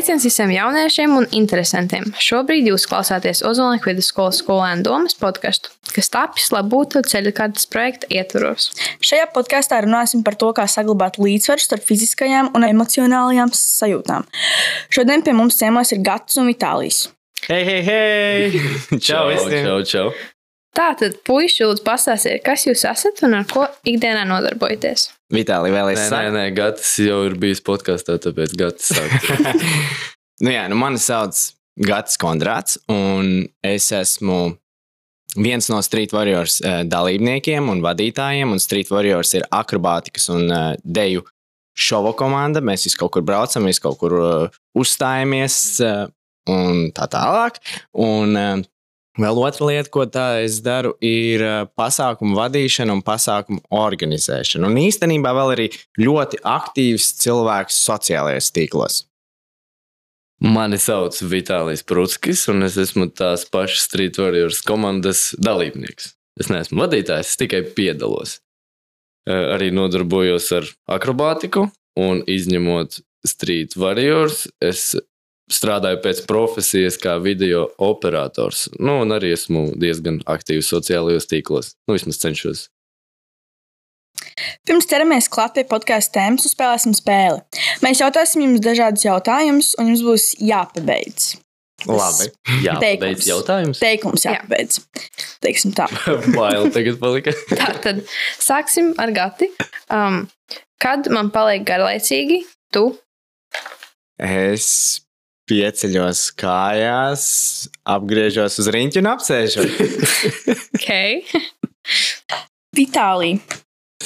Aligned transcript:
Sveiciens 0.00 0.24
visiem 0.24 0.48
jauniešiem 0.48 1.12
un 1.12 1.26
interesantiem! 1.36 2.06
Šobrīd 2.16 2.70
jūs 2.70 2.86
klausāties 2.88 3.42
Ozolnieku 3.44 3.90
vidusskolas 3.90 4.38
skolēnu 4.40 4.80
domas 4.86 5.12
podkāstu, 5.20 5.74
kas 5.92 6.08
tapis, 6.08 6.46
lai 6.54 6.62
būtu 6.72 7.02
ceļu 7.04 7.34
kartes 7.36 7.68
projekta 7.68 8.08
ietvaros. 8.08 8.70
Šajā 9.04 9.28
podkāstā 9.36 9.82
runāsim 9.84 10.24
par 10.24 10.38
to, 10.40 10.54
kā 10.56 10.64
saglabāt 10.64 11.20
līdzsvaru 11.20 11.66
starp 11.66 11.84
fiziskajām 11.84 12.48
un 12.56 12.64
emocionālajām 12.70 13.52
sajūtām. 13.52 14.24
Šodien 14.88 15.20
pie 15.26 15.36
mums 15.36 15.60
ciemos 15.60 15.92
ir 15.92 16.00
Gats 16.08 16.40
un 16.40 16.48
Vitālijs. 16.48 17.10
Hei, 17.50 17.60
hei, 17.68 17.80
hei! 17.84 18.66
Čau, 19.04 19.26
visiem! 19.34 19.66
čau, 19.68 19.82
čau. 19.84 20.12
Tātad, 20.76 21.16
puiši, 21.26 21.64
lūdzu, 21.66 21.82
pastāstiet, 21.82 22.44
kas 22.46 22.62
jūs 22.68 22.84
esat 22.86 23.24
un 23.26 23.34
ar 23.40 23.46
ko 23.50 23.64
ikdienā 23.90 24.22
nodarbojaties. 24.28 25.08
Vitāli, 25.34 25.72
vēl 25.74 25.90
Nē, 25.90 25.94
es 25.96 26.12
nē, 26.14 26.20
nē, 26.34 26.44
Gatis 26.54 26.92
jau 27.02 27.24
ir 27.26 27.34
bijis 27.42 27.62
podkāstā, 27.66 28.20
tāpēc 28.22 28.54
Gatis 28.58 28.92
sāk. 28.94 29.16
nu, 30.44 30.52
jā, 30.54 30.68
nu, 30.70 30.78
mani 30.78 31.02
sauc 31.02 31.34
Gats 31.80 32.20
Kondrāts, 32.22 32.78
un 32.92 33.48
es 33.66 33.90
esmu 33.96 34.38
viens 35.34 35.70
no 35.72 35.82
Street 35.82 36.14
Warriors 36.14 36.60
uh, 36.62 36.80
dalībniekiem 36.86 37.70
un 37.72 37.82
vadītājiem. 37.82 38.54
Un 38.54 38.62
Street 38.62 38.94
Warriors 38.94 39.34
ir 39.38 39.46
akrobātikas 39.50 40.30
un 40.34 40.46
uh, 40.50 40.72
deju 40.82 41.26
šova 41.74 42.14
komanda. 42.18 42.62
Mēs 42.62 42.86
visi 42.86 42.98
kaut 43.00 43.16
kur 43.16 43.26
braucam, 43.26 43.66
visi 43.66 43.82
kaut 43.82 43.98
kur 44.02 44.18
uh, 44.18 44.58
uzstājamies 44.78 45.56
un 46.50 46.90
tā 46.94 47.06
tālāk. 47.10 47.58
Un, 48.02 48.38
Vēl 49.20 49.36
otra 49.42 49.68
lieta, 49.68 49.90
ko 49.92 50.06
tā 50.08 50.26
es 50.44 50.60
daru, 50.64 50.94
ir 51.04 51.42
uh, 51.44 51.56
pasākumu 51.76 52.38
vadīšana 52.38 52.94
un 52.96 53.02
pasākumu 53.04 53.60
organizēšana. 53.68 54.70
Un 54.70 54.80
īstenībā 54.80 55.34
vēl 55.36 55.54
arī 55.56 55.66
ļoti 56.00 56.40
aktīvs 56.46 57.10
cilvēks 57.20 57.82
sociālajos 57.84 58.48
tīklos. 58.56 59.02
Mani 60.40 60.78
sauc 60.80 61.18
Vitālijs 61.28 61.82
Prūskis, 61.84 62.46
un 62.48 62.64
es 62.64 62.78
esmu 62.80 63.10
tās 63.12 63.44
pašas 63.44 63.84
Street 63.90 64.16
Warriors 64.16 64.62
komandas 64.64 65.34
dalībnieks. 65.36 66.14
Es 66.40 66.48
neesmu 66.48 66.80
vadītājs, 66.80 67.34
es 67.34 67.40
tikai 67.42 67.60
piedalos. 67.76 68.38
Eh, 69.28 69.36
Arī 69.58 69.68
nodarbojos 69.76 70.46
ar 70.56 70.70
akrobātiku, 70.96 71.66
un 72.00 72.22
izņemot 72.24 73.02
Street 73.28 73.76
Warriors, 73.76 74.46
es 74.64 74.94
strādāju 75.50 76.00
pēc 76.04 76.24
profesijas 76.28 76.98
kā 77.00 77.16
video 77.22 77.66
operators. 77.82 78.68
Nu, 78.78 79.00
un 79.04 79.14
arī 79.16 79.34
esmu 79.36 79.70
diezgan 79.80 80.20
aktīvs 80.30 80.70
sociālajos 80.72 81.28
tīklos. 81.30 81.74
Nu, 81.86 81.96
vismaz 81.96 82.20
cenšos. 82.22 82.68
Pirms 84.68 84.88
ķeramies 84.90 85.30
klāt 85.32 85.54
pie 85.56 85.64
podkāstu 85.68 86.18
tēmas, 86.18 86.46
uzspēlēsim 86.48 86.94
spēli. 86.96 87.40
Mēs 87.84 88.02
jautāsim 88.02 88.44
jums 88.44 88.64
dažādus 88.64 89.06
jautājumus, 89.06 89.74
un 89.80 89.92
jums 89.92 90.04
būs 90.06 90.26
jāpabeidz. 90.44 91.30
Labi. 91.88 92.26
Jā, 92.60 92.74
beidz 92.76 93.24
jautājums. 93.24 93.80
Teikums 93.80 94.26
jāpabeidz. 94.26 94.82
Teiksim 95.40 95.72
tā. 95.76 95.86
Bail 96.36 96.68
tagad 96.74 96.98
palika. 97.00 97.32
Tātad, 97.62 98.02
sāksim 98.36 98.92
ar 99.00 99.14
Gati. 99.16 99.48
Um, 99.88 100.26
kad 100.82 101.08
man 101.12 101.32
paliek 101.32 101.64
garlaicīgi, 101.64 102.42
tu 102.74 102.90
Es 104.20 105.00
pieceļos 105.50 106.22
kājās, 106.40 107.24
apgriežos 107.90 108.60
uz 108.62 108.70
rīņķa 108.72 109.02
un 109.02 109.10
apsēžos. 109.10 109.78
ok. 110.78 110.90
Vitālija, 112.76 113.40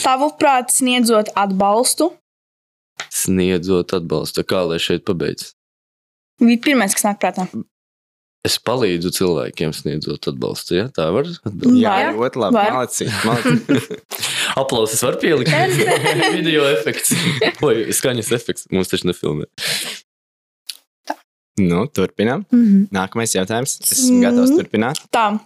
tavuprāt, 0.03 0.73
sniedzot 0.75 1.33
atbalstu, 1.39 2.15
Sniedzot 3.15 3.91
atbalstu, 3.97 4.43
kā 4.47 4.61
lai 4.69 4.77
šeit 4.83 5.03
pabeigts. 5.07 5.53
bija 6.43 6.61
pirmais, 6.63 6.95
kas 6.95 7.05
nāk 7.07 7.19
prātā. 7.23 7.47
Es 8.45 8.59
palīdzu 8.61 9.11
cilvēkiem 9.17 9.73
sniedzot 9.75 10.29
atbalstu. 10.31 10.77
Ja? 10.77 10.85
Tā 10.93 11.07
var 11.15 11.25
atbildēt. 11.31 11.79
Jā, 11.81 11.95
Var. 12.11 12.19
ļoti 12.19 12.43
labi. 12.43 12.65
Malacīt. 12.75 13.13
Aplausus 14.61 15.01
var 15.07 15.17
pielikt. 15.23 15.51
Video 16.37 16.67
efekts. 16.69 17.15
Vai 17.63 17.87
skaņas 17.97 18.31
efekts. 18.37 18.69
Mums 18.75 18.93
taču 18.93 19.09
nefilmē. 19.09 19.49
Nu, 21.61 21.87
turpinām. 21.87 22.45
Mm 22.51 22.65
-hmm. 22.65 22.87
Nākamais 22.91 23.35
jautājums. 23.35 23.79
Es 23.83 23.93
esmu 23.93 24.21
gatavs 24.21 24.51
Mhm. 24.51 24.59
turpināt. 24.59 24.97
Tā. 25.13 25.39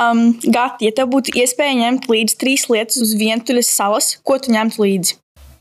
Um, 0.00 0.38
Gati, 0.52 0.84
ja 0.86 0.92
tev 0.92 1.08
būtu 1.10 1.34
iespēja 1.36 1.74
ņemt 1.76 2.06
līdzi 2.08 2.36
trīs 2.40 2.68
lietas 2.70 2.96
uz 3.02 3.14
vientuļas 3.14 3.66
salas, 3.76 4.16
ko 4.24 4.38
tu 4.38 4.52
ņemtu 4.52 4.78
līdzi? 4.80 5.14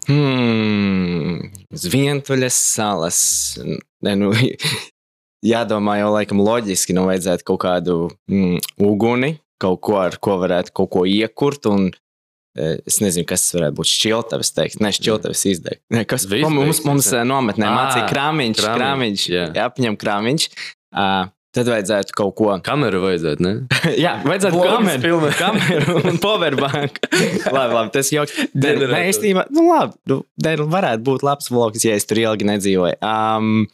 Hmm, 0.07 1.51
uz 1.73 1.85
vientuļas 1.91 2.57
salas. 2.75 3.19
Ne, 4.01 4.15
nu, 4.15 4.31
jādomā 5.53 5.97
jau 6.01 6.11
laikam 6.13 6.41
loģiski, 6.43 6.93
nu 6.97 7.05
vajadzētu 7.09 7.45
kaut 7.47 7.61
kādu 7.63 7.97
mm, 8.31 8.57
uguni, 8.85 9.39
kaut 9.61 9.81
ko, 9.81 9.97
ar 10.01 10.17
ko 10.21 10.37
varētu 10.41 10.73
kaut 10.73 10.89
ko 10.95 11.05
iekurt. 11.05 11.65
Un, 11.71 11.89
Es 12.57 12.97
nezinu, 12.99 13.27
kas 13.29 13.43
tas 13.45 13.53
varētu 13.59 13.77
būt. 13.77 13.89
Šķiltavs, 13.93 14.49
teikt, 14.57 14.79
ne 14.83 14.89
šķiltavs 14.95 15.43
izdegt. 15.51 15.83
Ne, 15.93 16.01
kas 16.09 16.25
ko 16.27 16.49
mums, 16.51 16.81
mums 16.83 17.07
eh, 17.13 17.21
nometnē 17.27 17.67
Ā, 17.69 17.73
mācīja 17.77 18.07
krāmiņš, 18.09 18.63
krāmiņš, 18.65 19.25
krāmiņš, 19.29 19.59
apņem 19.67 19.97
krāmiņš. 20.01 20.47
Uh, 20.89 21.29
tad 21.55 21.69
vajadzētu 21.69 22.15
kaut 22.17 22.33
ko. 22.39 22.49
Kameru 22.69 23.03
vajadzētu, 23.05 23.45
ne? 23.45 23.53
Jā, 24.03 24.15
vajadzētu 24.25 24.57
Vlogs 24.57 24.73
kameru, 24.73 25.01
filmē. 25.05 25.31
kameru 25.37 25.97
un 26.09 26.17
powerbank. 26.23 26.97
labi, 27.55 27.73
labi, 27.77 27.91
tas 27.95 28.09
joks. 28.15 28.33
Nē, 28.49 28.63
Ģenerators. 28.65 29.09
īstenībā, 29.13 29.45
nu 29.55 29.67
labi, 29.69 29.99
nu, 30.09 30.19
nē, 30.45 30.55
nu, 30.63 30.67
varētu 30.73 31.05
būt 31.11 31.25
labs 31.29 31.51
vlogs, 31.53 31.85
ja 31.85 31.93
es 31.99 32.09
tur 32.09 32.21
ilgi 32.25 32.49
nedzīvoju. 32.49 32.97
Um, 33.05 33.67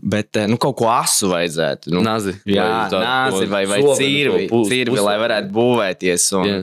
bet, 0.00 0.32
eh, 0.40 0.48
nu, 0.50 0.56
kaut 0.60 0.78
ko 0.80 0.88
asu 0.92 1.28
vajadzētu. 1.34 1.92
Nu, 1.92 2.00
Nazi. 2.06 2.32
jā, 2.48 2.64
Vai 2.88 3.04
nāzi 3.04 3.50
vai, 3.52 3.62
vai 3.70 3.82
cirvi, 4.00 4.48
puslaiku. 4.50 5.04
lai 5.04 5.18
varētu 5.20 5.52
būvēties. 5.56 6.26
Un, 6.40 6.48
Jā. 6.48 6.58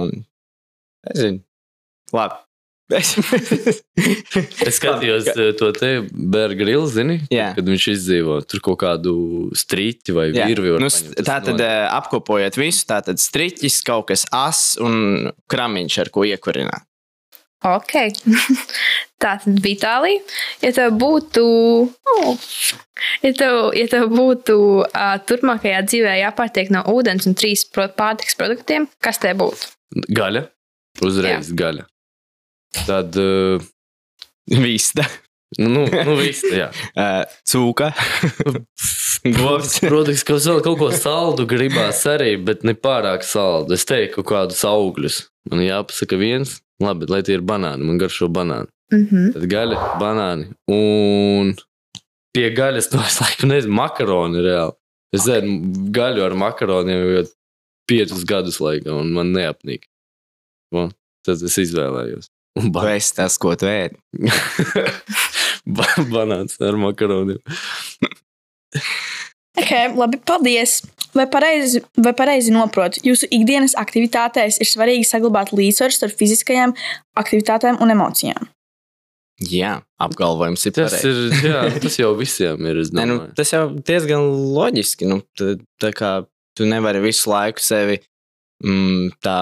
un, 0.00 0.12
nezinu, 1.14 1.42
labi. 2.16 2.44
Es 4.68 4.78
skatījos 4.78 5.26
eh, 5.34 5.50
to 5.58 5.68
te 5.76 5.90
Berga 6.08 6.56
Grilu, 6.62 6.86
zini, 6.88 7.18
Jā. 7.32 7.50
kad 7.56 7.68
viņš 7.68 7.86
izdzīvo 7.92 8.38
tur 8.48 8.62
kaut 8.64 8.80
kādu 8.80 9.14
strīķi 9.56 10.14
vai 10.16 10.28
virvi. 10.32 10.72
Nu, 10.80 10.88
tā 10.88 11.38
tad 11.44 11.60
no- 11.60 11.70
apkopojot 11.98 12.56
visu, 12.56 12.86
tā 12.88 13.02
tad 13.04 13.20
striķis, 13.20 13.82
kaut 13.84 14.08
kas 14.08 14.24
as 14.32 14.62
un 14.80 15.28
kramiņš, 15.52 15.98
ar 16.04 16.12
ko 16.14 16.24
iekurināt. 16.28 16.88
Ok. 17.66 17.92
Tātad, 19.22 19.56
Vitālija, 19.64 20.22
ja 20.62 20.70
tev 20.76 20.94
būtu, 20.94 21.42
oh, 21.90 22.44
ja 23.24 23.32
tev, 23.34 23.56
ja 23.74 23.86
tev 23.90 24.12
būtu 24.14 24.58
uh, 24.84 25.16
turpmākajā 25.26 25.80
dzīvē 25.88 26.12
jāpārtiek 26.20 26.70
no 26.70 26.84
ūdens 26.94 27.26
un 27.26 27.34
trīs 27.34 27.66
pārtiks 27.74 28.38
produktiem, 28.38 28.86
kas 29.02 29.18
te 29.24 29.34
būtu? 29.34 29.74
Gaļa. 30.14 30.46
Uzreiz 31.04 31.52
Jā. 31.52 31.58
gaļa. 31.62 31.86
Tad, 32.86 33.16
uh, 33.22 33.68
Vista, 34.48 35.04
nu, 35.58 35.84
nu 35.84 36.14
viss, 36.16 36.44
jā. 36.52 36.70
uh, 36.96 37.24
cūka, 37.48 37.90
govs. 39.38 39.78
Protams, 39.84 40.24
ka 40.24 40.38
vēl 40.38 40.62
kaut 40.64 40.80
ko 40.80 40.88
saldu 40.96 41.44
gribās 41.48 42.00
arī, 42.08 42.34
bet 42.40 42.64
ne 42.64 42.72
pārāk 42.76 43.26
saldu. 43.28 43.76
Es 43.76 43.84
teiktu, 43.88 44.22
kaut 44.22 44.30
kādus 44.32 44.64
augļus. 44.68 45.22
Man 45.52 45.64
jāpasaka 45.64 46.16
viens, 46.20 46.58
labi, 46.82 47.08
lai 47.12 47.22
tie 47.26 47.36
ir 47.36 47.44
banāni, 47.44 47.84
man 47.88 48.00
garšo 48.00 48.28
banāni. 48.32 48.72
Mm 48.92 49.04
-hmm. 49.04 49.32
Tad 49.34 49.44
gaļa, 49.52 49.80
banāni 50.00 50.46
un 50.72 51.52
pie 52.32 52.48
gaļas 52.56 52.88
to 52.88 53.00
es 53.04 53.20
laikam 53.20 53.52
nezinu, 53.52 53.74
makaroni 53.76 54.44
reāli. 54.44 54.76
Es 55.12 55.24
zinu, 55.24 55.58
gaļu 55.92 56.24
ar 56.24 56.34
makaroniem 56.36 57.04
jau 57.04 57.24
piecus 57.88 58.24
gadus 58.24 58.60
laikam, 58.60 59.00
un 59.00 59.12
man 59.12 59.32
neapnīk. 59.32 59.88
Un 60.74 60.92
tad 61.26 61.44
es 61.44 61.56
izvēlējos. 61.60 62.30
Ba 62.74 62.88
esi 62.96 63.14
tas, 63.14 63.36
ko 63.40 63.54
tu 63.58 63.68
ēd. 63.70 63.94
ba 65.78 65.86
banāns 66.10 66.58
ar 66.64 66.78
makaroniem. 66.80 67.38
Ok, 69.58 69.72
labi, 69.98 70.20
paldies! 70.26 70.80
Vai 71.16 71.24
pareizi, 71.30 71.80
vai 71.96 72.12
pareizi 72.14 72.52
noprotu, 72.52 73.00
jūsu 73.06 73.26
ikdienas 73.32 73.74
aktivitātēs 73.80 74.60
ir 74.60 74.68
svarīgi 74.68 75.06
saglabāt 75.08 75.54
līdzsvaru 75.56 75.94
starp 75.94 76.18
fiziskajām 76.20 76.74
aktivitātēm 77.18 77.80
un 77.82 77.94
emocijām? 77.94 78.50
Jā, 79.38 79.78
apgalvojums 80.02 80.66
ir 80.66 80.74
Tas, 80.76 80.98
ir, 81.06 81.18
jā, 81.46 81.62
tas 81.84 81.96
jau 82.00 82.12
visiem 82.18 82.68
ir. 82.68 82.82
es 82.82 82.92
Nē, 82.94 83.06
nu, 83.08 83.18
tas 83.38 83.54
jau 83.54 83.68
diezgan 83.72 84.26
loģiski. 84.54 85.08
Nu, 85.10 85.22
tā, 85.38 85.54
tā 85.80 85.92
kā 85.96 86.12
tu 86.58 86.66
nevari 86.68 87.02
visu 87.04 87.30
laiku 87.30 87.62
sevi 87.62 88.00
mm, 88.64 89.16
tā, 89.24 89.38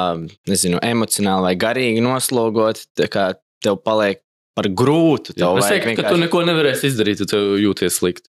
nezinu, 0.50 0.80
emocionāli 0.84 1.50
vai 1.50 1.56
garīgi 1.60 2.04
noslogot. 2.04 2.84
Tā 2.98 3.10
kā 3.12 3.28
tev 3.64 3.80
paliek 3.84 4.22
par 4.56 4.70
grūtu. 4.72 5.36
Jā, 5.36 5.50
es 5.60 5.68
teiktu, 5.68 5.98
ka 6.00 6.14
tu 6.14 6.20
neko 6.20 6.42
nevarēsi 6.48 6.90
izdarīt, 6.92 7.22
ja 7.24 7.28
jūties 7.60 8.00
slikti. 8.00 8.30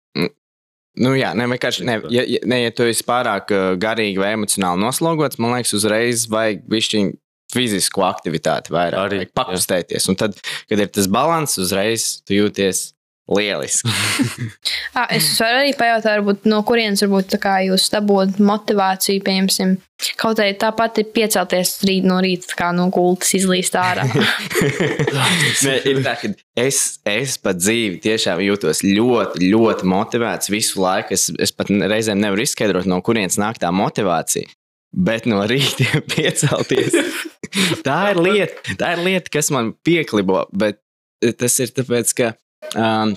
Nu, 1.02 1.14
jā, 1.16 1.30
ne, 1.32 1.46
vienkārši, 1.48 1.86
ne, 1.88 1.94
ja, 2.12 2.22
ja, 2.28 2.40
ne, 2.44 2.58
ja 2.66 2.72
tu 2.76 2.84
esi 2.84 3.04
pārāk 3.08 3.52
uh, 3.54 3.68
garīgi 3.80 4.20
vai 4.20 4.34
emocionāli 4.36 4.82
noslogots, 4.82 5.38
man 5.40 5.54
liekas, 5.56 5.72
uzreiz 5.78 6.26
vajag 6.28 6.66
višķiņu 6.68 7.14
fizisku 7.52 8.04
aktivitāti 8.04 8.72
vairāk. 8.72 8.98
Arī, 9.00 9.22
vajag 9.22 9.32
pakustēties. 9.36 10.08
Un 10.12 10.18
tad, 10.20 10.36
kad 10.68 10.82
ir 10.82 10.90
tas 10.92 11.08
līdzsvars, 11.12 11.56
uzreiz 11.64 12.08
tu 12.28 12.36
jūties 12.36 12.90
Lieliski. 13.30 13.88
Ah, 14.92 15.06
es 15.08 15.24
varu 15.40 15.62
arī 15.62 15.70
pajautāt, 15.72 16.18
varbūt, 16.18 16.42
no 16.52 16.58
kurienes 16.68 17.00
varbūt, 17.00 17.30
tā 17.32 17.38
kā 17.40 17.52
jūs 17.64 17.86
dabūjāt 17.94 18.36
motivāciju, 18.44 19.22
piemēram, 19.24 19.78
kaut 20.20 20.42
arī 20.42 20.52
tāpat 20.60 21.00
ir 21.00 21.06
piecelties 21.14 21.78
rīt 21.88 22.04
no 22.04 22.18
rīta, 22.20 22.50
tā 22.50 22.58
kā 22.58 22.68
no 22.76 22.90
gultas 22.92 23.30
izlīst 23.38 23.78
ārā. 23.80 24.04
Nē, 25.64 25.78
ir 25.88 26.02
tā, 26.04 26.12
ka 26.20 26.28
es, 26.60 26.82
es 27.08 27.38
pat 27.40 27.62
dzīvi 27.62 28.02
tiešām 28.04 28.42
jūtos 28.44 28.82
ļoti, 28.84 29.48
ļoti 29.48 29.88
motivēts 29.94 30.52
visu 30.52 30.84
laiku. 30.84 31.16
Es, 31.16 31.30
es 31.40 31.56
pat 31.56 31.72
reizēm 31.72 32.20
nevaru 32.20 32.44
izskaidrot, 32.44 32.90
no 32.90 33.00
kurienes 33.06 33.40
nāk 33.40 33.62
tā 33.62 33.72
motivācija. 33.72 34.52
Bet 34.92 35.24
no 35.24 35.40
rīta 35.48 36.04
piecelties. 36.12 37.00
tā, 37.86 37.98
ir 38.12 38.20
lieta, 38.20 38.76
tā 38.76 38.92
ir 38.98 39.06
lieta, 39.08 39.32
kas 39.32 39.48
man 39.54 39.72
pieklibo. 39.88 40.44
Bet 40.52 40.82
tas 41.40 41.56
ir 41.64 41.72
tāpēc, 41.72 42.16
ka 42.18 42.34
um, 42.76 43.16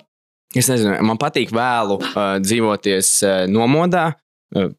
es 0.55 0.71
nezinu, 0.71 0.95
man 1.05 1.19
patīk 1.21 1.53
vēlu 1.55 1.99
uh, 2.01 2.37
dzīvoties 2.43 3.11
uh, 3.25 3.37
nomodā. 3.51 4.11
Uh, 4.55 4.73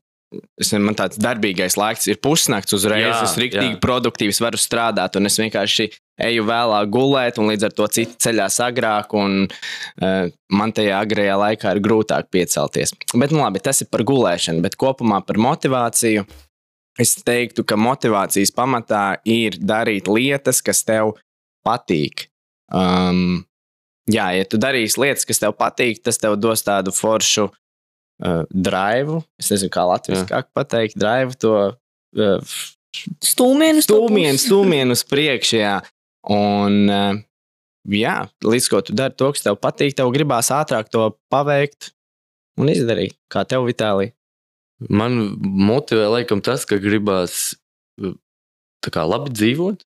Es, 0.58 0.72
man 0.74 0.96
tāds 0.98 1.20
darbīgais 1.22 1.76
laiks 1.78 2.08
ir 2.10 2.18
pusnakts, 2.18 2.74
uzreiz 2.74 3.04
Jā, 3.04 3.18
es 3.22 3.36
rīktīgi 3.38 3.78
produktīvs 3.82 4.40
varu 4.42 4.58
strādāt, 4.58 5.14
un 5.20 5.28
es 5.28 5.38
vienkārši 5.38 5.86
eju 6.26 6.46
vēlāk 6.48 6.90
gulēt, 6.92 7.38
un 7.38 7.52
līdz 7.52 7.68
ar 7.68 7.76
to 7.76 7.86
citi 7.94 8.18
ceļās 8.24 8.58
agrāk, 8.66 9.14
un 9.16 9.44
uh, 9.46 10.32
man 10.50 10.74
tajā 10.76 10.98
agrajā 10.98 11.36
laikā 11.40 11.76
ir 11.76 11.82
grūtāk 11.84 12.30
piecelties. 12.34 12.96
Bet, 13.14 13.30
nu 13.30 13.44
labi, 13.44 13.62
tas 13.62 13.84
ir 13.84 13.90
par 13.92 14.02
gulēšanu, 14.08 14.64
bet 14.66 14.78
kopumā 14.80 15.22
par 15.26 15.38
motivāciju. 15.46 16.26
Es 16.98 17.12
teiktu, 17.20 17.62
ka 17.68 17.76
motivācijas 17.78 18.54
pamatā 18.56 19.20
ir 19.28 19.60
darīt 19.60 20.08
lietas, 20.08 20.62
kas 20.64 20.80
tev 20.88 21.14
patīk. 21.66 22.30
Um, 22.72 23.44
jā, 24.10 24.28
ja 24.38 24.46
tu 24.48 24.60
darīsi 24.60 25.00
lietas, 25.02 25.26
kas 25.28 25.42
tev 25.42 25.56
patīk, 25.58 26.02
tas 26.04 26.20
tev 26.22 26.36
dos 26.40 26.64
tādu 26.66 26.94
foršu 26.94 27.48
uh, 27.48 28.42
drive. 28.50 29.22
Es 29.40 29.50
nezinu, 29.52 29.72
kā 29.74 29.86
latviešu 29.88 30.42
pateikt, 30.56 30.98
drive 31.00 31.38
to 31.42 31.54
uh, 31.72 32.56
Stūmienu, 33.24 33.82
stūmienu, 33.84 34.38
stūmienu 34.40 34.96
uz 34.96 35.02
priekšu. 35.08 35.58
Jā. 35.60 35.74
Un, 36.32 36.78
uh, 36.90 37.18
jā, 37.92 38.16
līdz 38.44 38.68
ko 38.72 38.82
tu 38.84 38.96
dari 38.96 39.14
to, 39.18 39.30
kas 39.34 39.44
tev 39.44 39.58
patīk, 39.62 39.96
tev 39.98 40.12
gribās 40.14 40.50
ātrāk 40.54 40.90
to 40.92 41.10
paveikt 41.32 41.92
un 42.60 42.72
izdarīt. 42.72 43.16
Kā 43.32 43.44
tev, 43.48 43.66
Vitālija? 43.68 44.14
Man 44.92 45.36
motivē 45.40 46.08
laikam 46.12 46.42
tas, 46.44 46.66
ka 46.68 46.80
gribās 46.80 47.56
tā 48.84 48.92
kā 48.92 49.06
labi 49.08 49.32
dzīvot. 49.32 49.84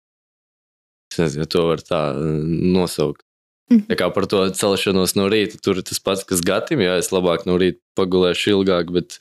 Es 1.13 1.21
nezinu, 1.21 1.45
ja 1.45 1.49
to 1.49 1.63
var 1.69 1.81
tā 1.85 2.01
nosaukt. 2.15 3.24
Tā 3.65 3.97
kā 3.97 4.11
par 4.13 4.27
to 4.29 4.43
celšanos 4.53 5.15
no 5.17 5.25
rīta, 5.31 5.57
tur 5.61 5.79
ir 5.81 5.85
tas 5.87 6.01
pats, 6.03 6.25
kas 6.27 6.43
gatim. 6.45 6.83
Jā, 6.85 6.99
es 7.01 7.09
labāk 7.13 7.47
no 7.49 7.57
rīta 7.61 7.81
pagulēšu 7.97 8.53
ilgāk, 8.53 8.91
bet 8.93 9.17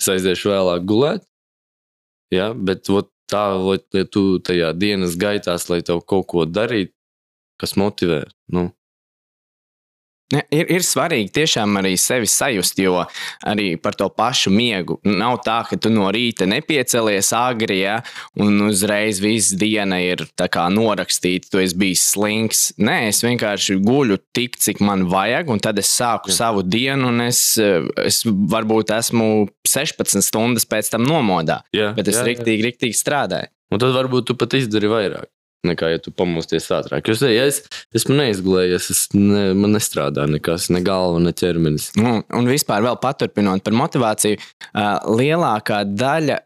es 0.00 0.08
aiziešu 0.10 0.50
vēlāk 0.50 0.86
gulēt. 0.88 1.26
Jā, 2.34 2.50
bet 2.54 2.90
ot, 2.90 3.12
tā, 3.30 3.44
ot, 3.54 3.86
ja 3.94 4.06
tu 4.10 4.40
tajā 4.42 4.72
dienas 4.74 5.14
gaitās, 5.20 5.68
lai 5.70 5.84
tev 5.86 6.02
kaut 6.02 6.26
ko 6.32 6.46
darītu, 6.50 6.92
kas 7.62 7.76
motivē. 7.78 8.24
Nu, 8.52 8.72
Ir, 10.34 10.64
ir 10.74 10.82
svarīgi 10.82 11.30
tiešām 11.36 11.76
arī 11.78 11.92
sevi 12.02 12.26
sajust, 12.26 12.80
jo 12.82 13.04
arī 13.46 13.66
par 13.78 13.94
to 13.94 14.08
pašu 14.10 14.50
miegu. 14.50 14.96
Nav 15.06 15.36
tā, 15.46 15.60
ka 15.68 15.78
tu 15.78 15.92
no 15.94 16.08
rīta 16.10 16.48
nepiecelies 16.50 17.30
agri, 17.38 17.76
ja, 17.84 18.00
un 18.42 18.64
uzreiz 18.66 19.20
viss 19.22 19.54
diena 19.54 20.00
ir 20.02 20.24
norakstīta, 20.74 21.46
tu 21.52 21.62
esi 21.62 21.78
bijis 21.78 22.02
slings. 22.10 22.64
Nē, 22.82 22.96
es 23.12 23.22
vienkārši 23.22 23.78
guļu 23.86 24.18
tik, 24.34 24.58
cik 24.58 24.82
man 24.82 25.06
vajag, 25.12 25.52
un 25.54 25.62
tad 25.62 25.78
es 25.78 25.94
sāku 25.94 26.34
Jā. 26.34 26.40
savu 26.40 26.66
dienu, 26.66 27.12
un 27.12 27.28
es, 27.28 27.44
es 28.02 28.24
varbūt 28.26 28.90
esmu 28.98 29.46
16 29.62 30.26
stundas 30.26 30.66
pēc 30.66 30.90
tam 30.90 31.06
nomodā, 31.06 31.60
jā, 31.70 31.92
bet 31.94 32.10
es 32.10 32.18
jā, 32.18 32.24
jā. 32.24 32.32
riktīgi, 32.32 32.66
riktīgi 32.66 32.98
strādāju. 32.98 33.52
Un 33.70 33.82
tad 33.82 33.94
varbūt 33.94 34.26
tu 34.26 34.34
pat 34.38 34.58
izdari 34.58 34.90
vairāk. 34.90 35.30
Nekā, 35.66 35.90
ja 35.94 36.02
tu 36.02 36.12
pamosties 36.14 36.68
ātrāk. 36.74 37.08
Jo, 37.10 37.30
ja 37.32 37.46
es 37.50 37.62
esmu 37.96 38.18
neizglējies, 38.20 38.90
es 38.94 39.02
ne, 39.16 39.48
man 39.58 39.76
nestrādā 39.76 40.26
nekas, 40.30 40.70
ne 40.74 40.82
galva, 40.86 41.20
ne 41.22 41.34
ķermenis. 41.36 41.90
Nu, 41.98 42.20
un 42.36 42.50
vispār, 42.50 42.84
vēl 42.86 42.98
paturpinot 43.02 43.64
par 43.66 43.76
motivāciju, 43.76 44.40
lielākā 45.16 45.82
daļa 45.90 46.40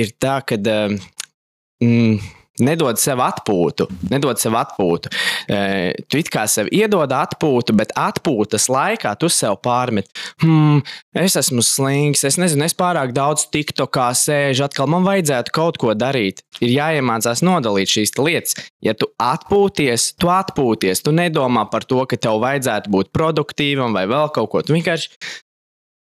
ir 0.00 0.12
tā, 0.22 0.40
ka 0.46 0.58
mm, 0.60 2.20
nedod 2.64 3.00
sev 3.00 3.22
atpūtu. 3.24 3.86
Nedod 4.10 4.40
sev 4.40 4.56
atpūtu. 4.60 5.12
Uh, 5.50 5.90
tu 6.10 6.20
it 6.20 6.30
kā 6.32 6.46
sev 6.50 6.70
iedod 6.74 7.10
atpūtu, 7.14 7.74
bet 7.78 7.94
atpūtas 7.98 8.68
laikā 8.72 9.14
tu 9.20 9.30
sev 9.32 9.58
pārmet, 9.64 10.08
hmm, 10.42 10.84
es 11.18 11.36
esmu 11.40 11.64
slings, 11.66 12.24
es 12.28 12.38
nezinu, 12.40 12.66
es 12.68 12.76
pārāk 12.76 13.14
daudz 13.16 13.46
tikto 13.52 13.88
kā 13.90 14.10
sēžu, 14.16 14.66
atkal 14.66 14.90
man 14.90 15.06
vajadzētu 15.08 15.54
kaut 15.56 15.80
ko 15.80 15.94
darīt. 15.98 16.44
Ir 16.60 16.74
jāiemācās 16.74 17.44
nodalīt 17.46 17.92
šīs 17.92 18.16
lietas. 18.20 18.56
Ja 18.84 18.94
tu 18.96 19.10
atpūties, 19.20 20.14
tu 20.20 20.30
atpūties, 20.32 21.04
tu 21.04 21.14
nedomā 21.16 21.66
par 21.72 21.86
to, 21.88 22.02
ka 22.08 22.18
tev 22.20 22.40
vajadzētu 22.44 22.92
būt 22.92 23.14
produktīvam 23.16 23.96
vai 23.96 24.06
vēl 24.10 24.32
kaut 24.34 24.52
ko. 24.52 24.64
Tu 24.64 24.76
vienkārši 24.76 25.14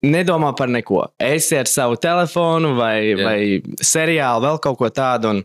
nedomā 0.06 0.54
par 0.56 0.70
neko. 0.72 1.04
Es 1.20 1.50
ar 1.52 1.69
savu 1.69 1.98
telefonu 2.00 2.75
vai, 2.78 2.96
Jā. 3.12 3.25
vai 3.25 3.84
seriālu, 3.84 4.46
vēl 4.46 4.60
kaut 4.64 4.78
ko 4.81 4.90
tādu. 4.94 5.34
Un, 5.34 5.42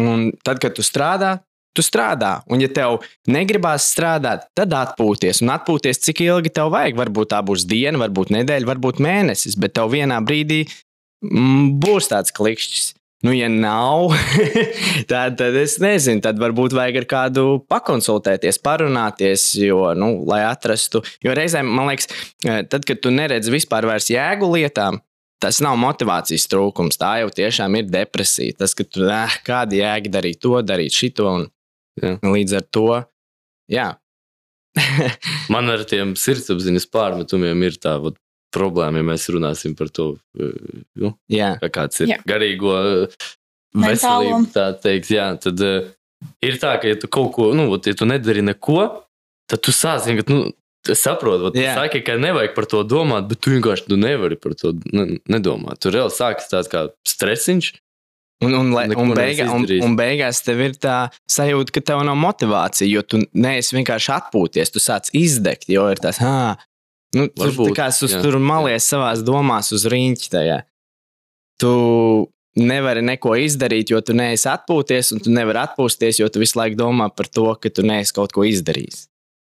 un 0.00 0.30
tad, 0.46 0.60
kad 0.62 0.74
tu 0.76 0.84
strādā, 0.86 1.38
tu 1.74 1.82
strādā. 1.82 2.38
Un, 2.50 2.62
ja 2.62 2.70
tev 2.70 3.02
negribās 3.30 3.90
strādāt, 3.92 4.48
tad 4.56 4.74
atpūties. 4.78 5.42
Un 5.44 5.54
atpūties, 5.56 6.02
cik 6.06 6.24
ilgi 6.26 6.54
tev 6.54 6.72
vajag. 6.74 6.98
Varbūt 7.00 7.32
tā 7.34 7.42
būs 7.46 7.66
diena, 7.70 8.00
varbūt 8.04 8.32
nedēļa, 8.34 8.70
varbūt 8.70 9.02
mēnesis, 9.04 9.58
bet 9.60 9.76
tev 9.78 9.90
vienā 9.94 10.20
brīdī 10.24 10.64
mm, 10.66 11.74
būs 11.82 12.12
tāds 12.12 12.34
klikšķis. 12.34 12.92
Nu, 13.24 13.32
ja 13.32 13.48
nav, 13.48 14.12
tad, 15.10 15.38
tad 15.40 15.54
es 15.56 15.78
nezinu, 15.80 16.20
tad 16.24 16.36
varbūt 16.36 16.74
vajag 16.76 16.98
ar 17.00 17.06
kādu 17.08 17.44
pakonsultēties, 17.72 18.58
parunāties, 18.60 19.46
jo, 19.64 19.80
nu, 19.96 20.10
lai 20.28 20.42
atrastu. 20.44 21.00
Jo 21.24 21.32
reizēm, 21.36 21.70
man 21.72 21.88
liekas, 21.88 22.10
eh, 22.44 22.60
tad, 22.68 22.84
kad 22.84 23.00
tu 23.00 23.14
neredzi 23.14 23.54
vispār 23.54 23.88
jēgu 23.96 24.50
lietām, 24.52 25.00
tas 25.44 25.60
nav 25.64 25.76
motivācijas 25.80 26.48
trūkums. 26.48 26.96
Tā 27.00 27.18
jau 27.20 27.28
tiešām 27.36 27.76
ir 27.80 27.90
depresija. 27.92 28.56
Tas, 28.62 28.72
ka 28.76 28.86
tu 28.88 29.04
eh, 29.04 29.36
kāda 29.44 29.76
jēga 29.76 30.16
darīt 30.16 30.40
to, 30.44 30.56
darīt 30.64 30.96
šito, 30.96 31.28
un 31.28 31.46
Jā. 32.00 32.16
līdz 32.24 32.56
ar 32.58 32.66
to, 32.74 32.88
jā. 33.70 33.88
Man 35.52 35.70
ar 35.70 35.84
tiem 35.86 36.16
sirdsapziņas 36.18 36.88
pārmetumiem 36.90 37.60
ir 37.68 37.76
tā 37.78 37.98
vat, 38.02 38.16
problēma, 38.54 39.02
ja 39.02 39.06
mēs 39.06 39.26
runāsim 39.34 39.74
par 39.78 39.90
to, 39.94 40.14
nu, 40.34 41.12
jā. 41.30 41.54
kā 41.62 41.70
kāds 41.74 42.02
ir 42.04 42.14
Jā. 42.14 42.18
garīgo 42.28 42.74
veselību, 43.74 44.50
tā 44.54 44.68
teikt, 44.82 45.10
jā, 45.14 45.28
tad 45.42 45.62
ir 45.64 46.58
tā, 46.62 46.76
ka, 46.80 46.90
ja 46.90 46.98
tu 47.00 47.10
kaut 47.10 47.32
ko, 47.36 47.50
nu, 47.56 47.66
ja 47.74 47.96
tu 47.98 48.08
nedari 48.08 48.44
neko, 48.46 48.86
tad 49.50 49.64
tu 49.64 49.74
sāc 49.74 50.06
vienkārši, 50.06 50.30
nu, 50.30 50.54
es 50.92 51.02
saprotu, 51.04 51.52
tu 51.54 51.62
Jā. 51.62 51.74
saki, 51.78 52.02
ka 52.04 52.16
nevajag 52.20 52.54
par 52.56 52.66
to 52.70 52.82
domāt, 52.88 53.28
bet 53.30 53.40
tu 53.44 53.54
vienkārši 53.54 53.88
tu 53.88 53.98
nevari 54.00 54.36
par 54.40 54.56
to 54.58 54.74
ne, 54.92 55.18
nedomāt. 55.30 55.80
Tur 55.84 55.94
reāli 55.96 56.14
sākas 56.14 56.50
tāds 56.50 56.70
kā 56.72 56.86
stresiņš. 57.08 57.72
Un, 58.44 58.52
un, 58.52 58.72
un, 58.74 59.12
neesi 59.14 59.14
beigā, 59.16 59.46
un, 59.54 59.64
un 59.86 59.94
beigās 59.96 60.42
tev 60.44 60.60
ir 60.60 60.74
tā 60.76 60.96
sajūta, 61.30 61.72
ka 61.72 61.82
tev 61.92 62.02
nav 62.04 62.18
motivācija, 62.20 62.88
jo 62.90 63.04
tu 63.06 63.22
neesi 63.32 63.76
vienkārši 63.76 64.10
atpūties, 64.18 64.72
tu 64.74 64.82
sāc 64.82 65.08
izdegt, 65.16 65.70
jo 65.72 65.86
ir 65.92 66.02
tas, 66.02 66.18
ah, 66.20 66.58
nu, 67.16 67.28
tur 67.30 67.54
tā 67.62 67.70
kā 67.78 67.88
jā, 67.94 68.20
tur 68.20 68.36
malies 68.42 68.90
savās 68.90 69.22
domās 69.24 69.70
uz 69.72 69.86
rīņķa. 69.88 70.58
Tu 71.62 71.72
nevari 72.58 73.02
neko 73.06 73.36
izdarīt, 73.46 73.94
jo 73.94 74.02
tu 74.04 74.18
neesi 74.18 74.50
atpūties, 74.50 75.14
un 75.14 75.22
tu 75.24 75.32
nevari 75.32 75.62
atpūsties, 75.64 76.20
jo 76.20 76.28
tu 76.28 76.42
visu 76.42 76.58
laiku 76.58 76.78
domā 76.82 77.08
par 77.14 77.30
to, 77.30 77.48
ka 77.56 77.70
tu 77.72 77.86
neesi 77.86 78.14
kaut 78.18 78.34
ko 78.34 78.44
izdarījis. 78.46 79.06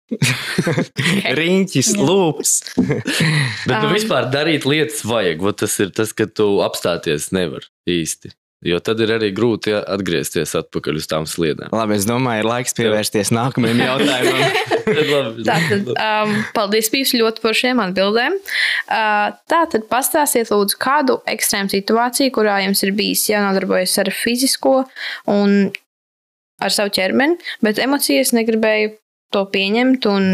Riņķis, 1.39 1.93
Jā. 1.93 2.07
lūps. 2.07 2.55
Bet 2.77 3.77
nu, 3.83 3.91
vispār 3.91 4.29
darīt 4.33 4.67
lietas 4.69 5.03
vajag. 5.07 5.43
Vat 5.43 5.57
Tas 5.57 5.73
ir 5.83 5.89
tas, 5.95 6.13
ka 6.13 6.27
tu 6.29 6.59
apstāties 6.63 7.31
nevar 7.35 7.65
īsti. 7.89 8.29
Jo 8.65 8.79
tad 8.81 9.01
ir 9.05 9.11
arī 9.13 9.27
grūti 9.37 9.73
atgriezties 9.77 10.55
atpakaļ 10.57 10.97
uz 10.97 11.05
tām 11.09 11.27
sliedēm. 11.29 11.69
Labi, 11.75 11.93
es 11.99 12.07
domāju, 12.09 12.41
ir 12.41 12.47
laiks 12.49 12.73
pievērsties 12.77 13.29
nākamajam 13.35 13.83
jautājumam. 13.83 14.55
Labi. 15.13 15.45
Tātad, 15.45 15.91
um, 15.93 16.33
paldies, 16.55 16.89
Pīvs, 16.93 17.13
ļoti 17.19 17.43
par 17.43 17.57
šiem 17.57 17.81
atbildēm. 17.83 18.37
Uh, 18.37 19.35
tātad, 19.51 19.85
pastāstiet, 19.91 20.49
lūdzu, 20.53 20.79
kādu 20.81 21.19
ekstrēmu 21.29 21.69
situāciju, 21.73 22.33
kurā 22.39 22.61
jums 22.65 22.81
ir 22.87 22.95
bijis 22.97 23.27
jānodarbojas 23.29 23.97
ar 24.01 24.09
fizisko 24.15 24.79
un 25.29 25.57
ar 26.57 26.73
savu 26.73 26.93
ķermeni, 26.97 27.37
bet 27.61 27.81
emocijas 27.83 28.33
negribēju 28.33 28.95
to 29.33 29.43
pieņemt 29.53 30.07
un 30.11 30.29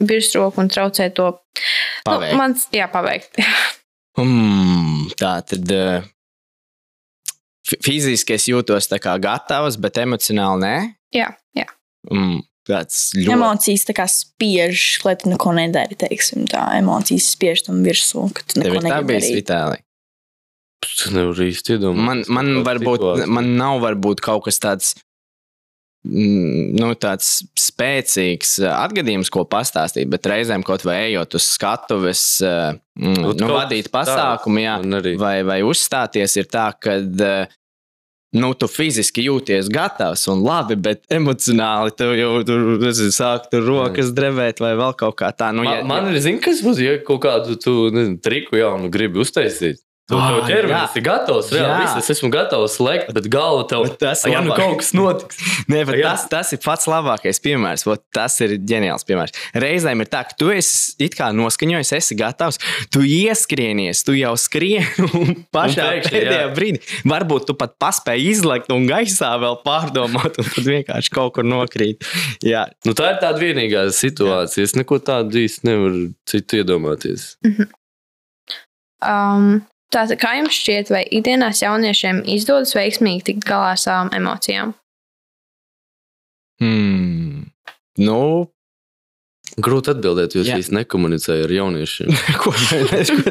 virsroku 0.00 0.62
un 0.62 0.70
traucēt 0.72 1.16
to 1.18 1.32
Paveikt. 2.04 2.32
Nu, 2.32 2.38
mans, 2.40 2.64
jā, 2.74 2.88
paveikt. 2.92 3.40
Mm, 4.18 5.06
tā 5.16 5.36
tad 5.46 5.70
uh, 5.72 6.02
fiziski 7.80 8.34
es 8.34 8.48
jūtos 8.50 8.88
tā 8.90 8.98
kā 9.00 9.14
gatavs, 9.22 9.78
bet 9.80 10.00
emocionāli 10.02 10.60
nē. 10.64 10.72
jā, 11.14 11.28
jā. 11.56 11.64
Mm, 12.10 12.42
tāds 12.68 12.98
ļoti. 13.14 13.30
Emocijas 13.36 13.86
tā 13.88 13.94
kā 13.96 14.08
spiež, 14.10 14.82
lai 15.06 15.14
tu 15.20 15.30
neko 15.30 15.54
nedari. 15.56 15.96
Teiksim, 15.96 16.42
tā 16.50 16.66
emocijas 16.80 17.30
spiež 17.36 17.62
tam 17.68 17.80
virsū, 17.86 18.26
ka 18.34 18.44
tu 18.50 18.60
neko 18.60 18.74
ir 18.82 18.88
tā 18.90 18.98
darīt. 18.98 19.30
Vitāli. 19.38 19.80
Es 20.90 21.06
nevaru 21.14 21.46
īsti 21.46 21.78
iedomāties. 21.78 22.10
Man, 22.10 22.24
man, 22.34 22.64
varbūt, 22.66 23.24
man 23.30 23.54
nav 23.56 23.78
varbūt 23.86 24.20
kaut 24.26 24.48
kas 24.50 24.60
tāds. 24.60 24.92
Mm, 26.06 26.74
Nu, 26.80 26.90
tāds 26.98 27.42
spēcīgs 27.58 28.56
uh, 28.64 28.72
atgadījums, 28.80 29.30
ko 29.32 29.44
pastāstīt, 29.48 30.08
bet 30.12 30.28
reizēm 30.30 30.64
kaut 30.66 30.84
vai 30.88 30.98
ejot 31.10 31.36
uz 31.38 31.48
skatuves, 31.54 32.24
uh, 32.44 32.74
mm, 32.98 33.22
nu, 33.22 33.32
kaut 33.38 33.56
vadīt 33.58 33.90
pasākumu, 33.92 34.62
jā, 34.64 34.76
vai, 35.20 35.40
vai 35.46 35.60
uzstāties, 35.66 36.36
ir 36.40 36.48
tā, 36.52 36.70
ka 36.80 36.98
nu, 38.36 38.52
tu 38.54 38.68
fiziski 38.70 39.24
jūties 39.26 39.68
gatavs 39.72 40.22
un 40.30 40.44
labi, 40.44 40.76
bet 40.78 41.02
emocionāli 41.12 41.94
tev 41.98 42.14
jau 42.18 42.32
tur 42.46 42.90
sāk 43.10 43.48
tur 43.50 43.66
rokas 43.66 44.12
drebēt 44.14 44.62
vai 44.62 44.76
vēl 44.78 44.94
kaut 44.98 45.18
kā 45.18 45.32
tā. 45.34 45.50
Nu, 45.54 45.64
Man, 45.66 45.78
ja- 45.80 45.84
man 45.84 46.10
ir 46.12 46.20
zināms, 46.22 46.44
kas 46.44 46.62
būs, 46.62 46.78
ja 46.82 46.98
kaut 47.06 47.22
kādu 47.26 47.58
tu, 47.60 47.90
nezinu, 47.90 48.20
triku 48.22 48.60
jaunu 48.60 48.90
gribi 48.90 49.18
uztaisīt. 49.24 49.82
Tu 50.10 50.18
Ah, 50.18 50.32
jau 50.34 50.40
ķermenis 50.48 50.96
ir 50.98 51.04
gatavs, 51.06 51.50
reāli 51.54 51.84
viss, 51.84 51.98
es 52.00 52.16
esmu 52.16 52.30
gatavs 52.34 52.76
lekt, 52.82 53.12
bet 53.14 53.28
galva 53.30 53.62
tev 53.70 53.84
Bet 53.86 53.98
tas 54.02 54.24
ja 54.26 54.40
nu 54.42 54.54
kaut 54.56 54.80
kas 54.80 54.90
notiks. 54.96 55.38
Nē, 55.70 55.84
bet 55.86 56.00
tas, 56.02 56.24
tas 56.32 56.50
ir 56.56 56.60
pats 56.64 56.88
labākais 56.90 57.38
piemērs. 57.44 57.86
Vot, 57.86 58.02
tas 58.14 58.34
ir 58.42 58.56
ģeniāls 58.58 59.06
piemērs. 59.06 59.36
Reizēm 59.62 60.02
ir 60.02 60.10
tā, 60.10 60.24
ka 60.26 60.36
tu 60.40 60.50
esi 60.50 60.96
it 61.06 61.14
kā 61.18 61.30
noskaņojis, 61.36 61.92
esi 62.00 62.18
gatavs, 62.18 62.58
tu 62.90 63.04
ieskrienies, 63.06 64.02
tu 64.06 64.16
jau 64.18 64.34
skrieni 64.40 65.06
un 65.20 65.44
pašā 65.54 65.86
Un 65.86 65.94
pēkšņi, 65.94 66.12
pēdējā 66.16 66.42
jā. 66.42 66.50
brīdī. 66.58 66.82
Varbūt 67.14 67.48
tu 67.48 67.56
pat 67.58 67.78
paspēji 67.82 68.32
izlekt 68.34 68.74
un 68.74 68.88
gaisā 68.90 69.30
vēl 69.40 69.60
pārdomāt, 69.64 70.40
un 70.42 70.50
tad 70.50 70.66
vienkārši 70.66 71.14
kaut 71.14 71.36
kur 71.38 71.46
nokrīt. 71.46 72.02
Jā, 72.46 72.66
Nu, 72.88 72.94
tā 72.96 73.12
ir 73.14 73.18
tā 73.22 73.30
vienīgā 73.36 73.84
situācija. 73.94 74.64
Es 74.66 74.74
neko 74.74 74.98
tādu 75.04 75.42
īsti 75.42 75.68
nevaru 75.68 76.06
citu 76.28 76.60
iedomāties. 76.60 77.34
Um, 79.00 79.60
Tātad, 79.90 80.20
kā 80.22 80.36
jums 80.38 80.54
šķiet, 80.54 80.92
vai 80.94 81.02
ikdienās 81.10 81.64
jauniešiem 81.64 82.22
izdodas 82.30 82.76
veiksmīgi 82.78 83.26
tikt 83.32 83.48
galā 83.48 83.72
ar 83.74 83.80
savām 83.82 84.12
emocijām? 84.14 84.76
hmm. 86.60 87.44
nu, 88.06 88.22
Grūti 89.58 89.90
atbildēt, 89.90 90.36
jo 90.36 90.44
es 90.44 90.50
īsti 90.54 90.76
nekomunicēju 90.76 91.46
ar 91.48 91.52
jauniešiem. 91.52 92.10
ko 92.40 92.52
mēs 92.54 93.10
nu, 93.10 93.24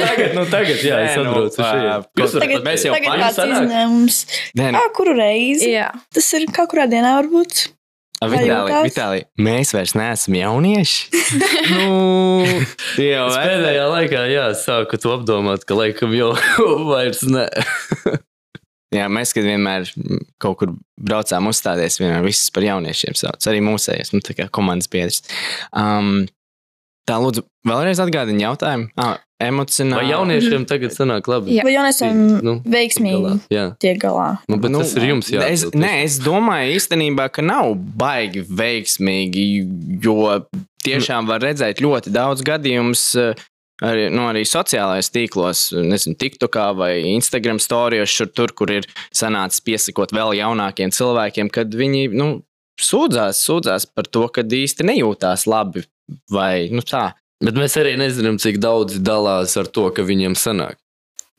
tagad, 0.00 0.32
nu, 0.38 0.44
tagad, 0.48 0.80
jā, 0.80 1.02
es 1.04 1.18
Nē, 1.18 1.20
nu, 1.20 1.32
atbraucu 1.34 1.60
ā, 1.60 1.68
šeit. 1.68 2.08
varat 2.16 2.36
Tagad, 2.40 2.64
mēs 2.64 2.86
jau 2.86 2.94
tagad 2.96 3.20
tāds 3.20 3.36
sanāk? 3.36 3.66
izņēmums. 3.66 4.20
Nē, 4.56 4.70
nu, 4.72 4.80
Kā 4.80 4.92
kuru 4.96 5.16
reizi? 5.18 5.68
Jā, 5.74 5.90
Tas 6.16 6.30
ir 6.38 6.48
kā 6.56 6.64
kurā 6.70 6.88
dienā 6.90 7.12
varbūt. 7.20 7.66
Vitāli? 8.24 8.76
Vitāli, 8.86 9.24
mēs 9.44 9.74
vairs 9.76 9.96
neesam 9.98 10.38
jaunieši. 10.38 11.10
Nu, 11.66 12.44
Jau 13.02 13.24
es 13.26 13.36
pēdējā 13.36 13.86
laikā 13.90 14.20
jā, 14.30 14.44
sāku 14.56 14.98
to 15.02 15.10
apdomāt, 15.16 15.64
ka 15.66 15.76
laikam 15.76 16.14
jau 16.16 16.30
vairs 16.92 17.24
ne. 17.26 17.48
Jā, 18.94 19.08
mēs, 19.12 19.34
kad 19.34 19.44
vienmēr 19.44 19.88
kaut 20.42 20.60
kur 20.60 20.72
braucām 20.96 21.50
uzstāties, 21.50 21.98
vienmēr 22.00 22.24
visus 22.24 22.52
par 22.54 22.64
jauniešiem 22.64 23.18
sauc. 23.18 23.42
Arī 23.50 23.60
mūsējais, 23.66 24.14
nu, 24.14 24.22
tā 24.24 24.36
kā 24.38 24.46
komandas 24.54 24.88
biedrs. 24.92 25.24
Um, 25.74 26.28
tā, 27.06 27.16
lūdzu, 27.22 27.44
vēlreiz 27.66 28.00
atgādini 28.02 28.42
jautājumu. 28.44 28.88
Ah, 29.00 29.16
emocionāli. 29.42 30.00
Vai 30.06 30.12
jauniešiem 30.14 30.64
tagad 30.68 30.94
sanāk 30.96 31.26
labi? 31.30 31.56
Jā. 31.58 31.64
Vai 31.66 31.74
Jonesam 31.74 32.20
Nu, 32.44 32.54
veiksmīgi 32.64 33.18
galā? 33.20 33.34
Jā, 33.52 33.64
tiek 33.82 33.98
galā? 34.02 34.28
nu, 34.48 34.56
bet 34.62 34.72
nu, 34.72 34.80
tas 34.84 34.94
ir 34.96 35.08
jums 35.10 35.28
Es, 35.28 35.34
jāatbild. 35.66 35.76
nē, 35.82 35.92
es 36.06 36.16
domāju 36.24 36.76
īstenībā, 36.78 37.28
ka 37.36 37.44
nav 37.44 37.74
baigi 38.00 38.42
veiksmīgi, 38.48 39.44
jo 40.04 40.16
tiešām 40.86 41.28
var 41.28 41.40
redzēt 41.44 41.82
ļoti 41.84 42.12
daudz 42.14 42.42
gadījumus. 42.46 43.04
eh, 43.20 43.44
Arī, 43.84 44.06
nu, 44.08 44.22
arī 44.24 44.40
sociālajos 44.48 45.10
tīklos, 45.12 45.58
nezinu, 45.84 46.16
TikTokā 46.16 46.70
vai 46.78 46.94
Instagram 47.12 47.58
storijos, 47.60 48.08
šur 48.08 48.30
tur, 48.32 48.48
kur 48.56 48.70
ir 48.72 48.86
sanācis 49.12 49.60
piesakot 49.60 50.14
vēl 50.16 50.32
jaunākiem 50.38 50.88
cilvēkiem, 50.96 51.50
kad 51.52 51.68
viņi 51.76 52.06
nu, 52.16 52.28
sūdzās, 52.80 53.42
sūdzās 53.44 53.84
par 53.92 54.08
to, 54.08 54.22
ka 54.32 54.40
īsti 54.40 54.80
nejūtās 54.88 55.44
labi. 55.44 55.84
Vai, 56.32 56.68
nu, 56.72 56.84
tā. 56.86 57.10
Bet 57.44 57.58
mēs 57.58 57.76
arī 57.80 57.96
nezinām, 58.00 58.38
cik 58.40 58.60
daudz 58.62 59.00
dalās 59.04 59.56
ar 59.60 59.68
to, 59.68 59.88
ka 59.92 60.06
viņiem 60.06 60.36
sanāk. 60.38 60.78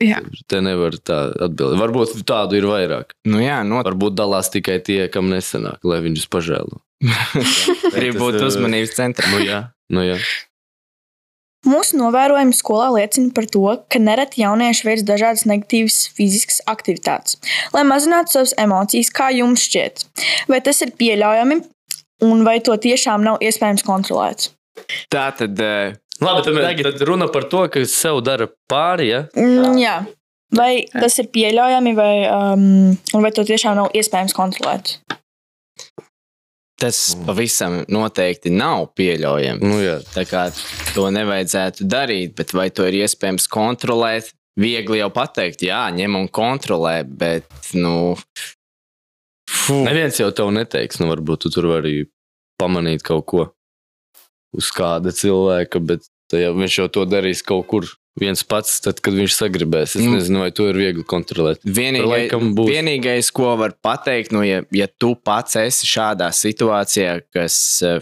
Jā. 0.04 0.20
Te 0.46 0.60
nevar 0.62 0.94
tā 1.02 1.32
atbildēt. 1.48 1.80
Varbūt 1.82 2.20
tādu 2.30 2.60
ir 2.60 2.68
vairāk. 2.70 3.16
Nu, 3.26 3.40
jā, 3.42 3.64
not, 3.66 3.88
Varbūt 3.88 4.18
dalās 4.18 4.52
tikai 4.54 4.78
tie, 4.86 5.08
kam 5.10 5.32
nesanāk, 5.32 5.82
lai 5.88 6.04
viņus 6.06 6.28
pažēlo. 6.30 6.84
Grib 7.96 8.20
būt 8.22 8.38
Tas, 8.38 8.52
uzmanības 8.52 8.94
centrā. 8.98 9.32
Nu, 9.34 9.42
jā, 9.42 9.64
nu, 9.94 10.06
jā. 10.06 10.20
Mūsu 11.68 11.98
novērojumi 11.98 12.54
skolā 12.54 12.92
liecina 12.94 13.34
par 13.36 13.48
to, 13.50 13.64
ka 13.90 14.00
nereti 14.00 14.44
jaunieši 14.44 14.86
veic 14.88 15.02
dažādas 15.08 15.48
negatīvas 15.50 15.98
fiziskas 16.16 16.62
aktivitātes, 16.70 17.40
lai 17.74 17.84
mazinātu 17.88 18.36
savas 18.36 18.54
emocijas, 18.62 19.10
kā 19.12 19.32
jums 19.34 19.66
šķiet. 19.66 20.06
Vai 20.52 20.62
tas 20.64 20.80
ir 20.86 20.94
pieļaujami, 21.00 21.60
un 22.30 22.46
vai 22.46 22.60
to 22.64 22.78
tiešām 22.86 23.26
nav 23.26 23.42
iespējams 23.44 23.84
kontrolēt? 23.88 24.52
Tā 25.14 25.30
tad. 25.38 25.60
eh, 25.60 25.96
Labi, 26.22 26.44
tad, 26.46 26.56
Tagad... 26.64 26.92
tad 26.92 27.04
runa 27.08 27.28
par 27.30 27.46
to, 27.52 27.68
ka 27.70 27.84
sev 27.86 28.24
dara 28.26 28.48
pāri. 28.70 29.12
Ja? 29.12 29.26
Mm, 29.38 29.78
jā. 29.82 29.98
Vai 30.58 30.88
tas 30.90 31.18
ir 31.20 31.28
pieļaujami, 31.34 31.92
vai, 31.98 32.14
um, 32.32 32.96
un 32.96 33.26
vai 33.26 33.34
to 33.36 33.44
tiešām 33.46 33.76
nav 33.78 33.92
iespējams 33.98 34.34
kontrolēt? 34.34 34.96
Tas 36.78 37.18
pavisam 37.26 37.82
noteikti 37.90 38.54
nav 38.54 38.92
pieļaujami. 38.98 39.66
Nu, 39.66 39.80
jā. 39.82 39.98
Tā 40.14 40.24
kā 40.30 40.46
to 40.96 41.08
nevajadzētu 41.14 41.88
darīt, 41.90 42.36
bet 42.38 42.54
vai 42.56 42.70
to 42.70 42.86
ir 42.88 43.02
iespējams 43.04 43.50
kontrolēt? 43.52 44.32
Viegli 44.58 44.98
jau 45.04 45.12
pateikt, 45.14 45.62
jā, 45.68 45.84
ņem 45.94 46.16
un 46.18 46.32
kontrolē, 46.34 47.04
bet, 47.06 47.46
nu, 47.78 48.16
Fuh. 49.48 49.84
Neviens 49.86 50.18
jau 50.20 50.30
tev 50.36 50.50
neteiks, 50.52 51.00
nu, 51.00 51.08
varbūt 51.12 51.46
tu 51.46 51.52
tur 51.54 51.70
vari 51.72 52.08
pamanīt 52.60 53.04
kaut 53.06 53.26
ko 53.30 53.46
uz 54.56 54.70
kāda 54.76 55.12
cilvēka, 55.16 55.82
bet 55.84 56.06
tajā, 56.32 56.52
viņš 56.56 56.78
jau 56.82 56.88
to 56.92 57.06
darīs 57.10 57.44
kaut 57.46 57.68
kur 57.68 57.88
viens 58.20 58.42
pats, 58.44 58.80
tad, 58.82 58.98
kad 59.06 59.14
viņš 59.14 59.36
sagribēs. 59.38 59.96
Es 59.96 60.02
Mm. 60.02 60.16
nezinu, 60.18 60.40
vai 60.42 60.52
to 60.52 60.66
ir 60.72 60.76
viegli 60.76 61.04
kontrolēt. 61.06 61.60
Vienīgais, 61.64 62.08
laikam 62.10 62.56
būs. 62.58 62.72
vienīgais, 62.74 63.32
ko 63.32 63.56
var 63.60 63.76
pateikt, 63.84 64.32
nu, 64.34 64.42
ja, 64.42 64.64
ja 64.72 64.88
tu 64.88 65.14
pats 65.16 65.56
esi 65.56 65.86
šādā 65.86 66.32
situācijā, 66.34 67.22
kas 67.34 67.82
eh, 67.86 68.00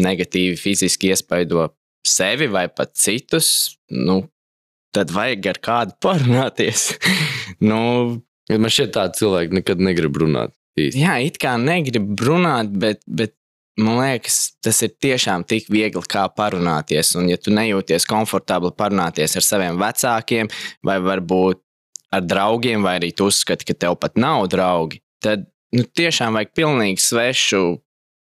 negatīvi 0.00 0.56
fiziski 0.56 1.12
iespaido 1.12 1.68
sevi 2.08 2.48
vai 2.48 2.68
pat 2.72 2.94
citus, 2.96 3.76
nu, 3.90 4.22
tad 4.92 5.10
vajag 5.12 5.46
ar 5.52 5.58
kādu 5.60 5.92
parunāties. 6.00 6.94
nu, 7.60 8.22
Ja 8.50 8.58
man 8.58 8.72
šķiet, 8.74 8.90
tādi 8.92 9.16
cilvēki 9.20 9.54
nekad 9.60 9.78
negrib 9.80 10.16
runāt. 10.18 10.50
Īsti. 10.76 10.98
jā, 10.98 11.12
it 11.24 11.36
kā 11.38 11.52
negrib 11.60 12.16
runāt, 12.20 12.72
bet, 12.74 13.00
bet 13.06 13.34
man 13.84 14.00
liekas, 14.00 14.38
tas 14.64 14.80
ir 14.86 14.94
tiešām 15.02 15.44
tik 15.48 15.68
viegli 15.72 16.02
kā 16.10 16.24
parunāties. 16.36 17.14
Un, 17.18 17.28
ja 17.32 17.38
tu 17.40 17.54
nejūties 17.54 18.06
komfortabli 18.08 18.72
parunāties 18.78 19.36
ar 19.38 19.46
saviem 19.46 19.80
vecākiem, 19.80 20.50
vai 20.86 20.98
varbūt 21.02 21.62
ar 22.12 22.24
draugiem, 22.26 22.84
vai 22.84 22.98
arī 23.00 23.12
tu 23.16 23.30
uzskati, 23.30 23.66
ka 23.68 23.76
tev 23.86 23.96
pat 24.00 24.18
nav 24.20 24.46
draugi, 24.52 25.00
tad 25.24 25.46
nu, 25.72 25.84
tiešām 25.84 26.36
vajag 26.36 26.52
pilnīgi 26.56 27.02
svešu 27.02 27.62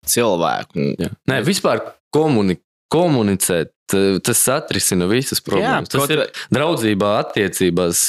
cilvēku. 0.08 0.88
Jā. 0.98 1.12
Nē, 1.30 1.42
vispār 1.46 1.84
komuni 2.14 2.58
komunicēt. 2.92 3.74
Tas 3.88 4.42
atrisina 4.52 5.06
visas 5.08 5.40
problēmas. 5.40 5.88
kaut 5.88 6.10
tas 6.10 6.12
ir 6.12 6.20
draudzībā, 6.52 7.12
attiecībās, 7.22 8.02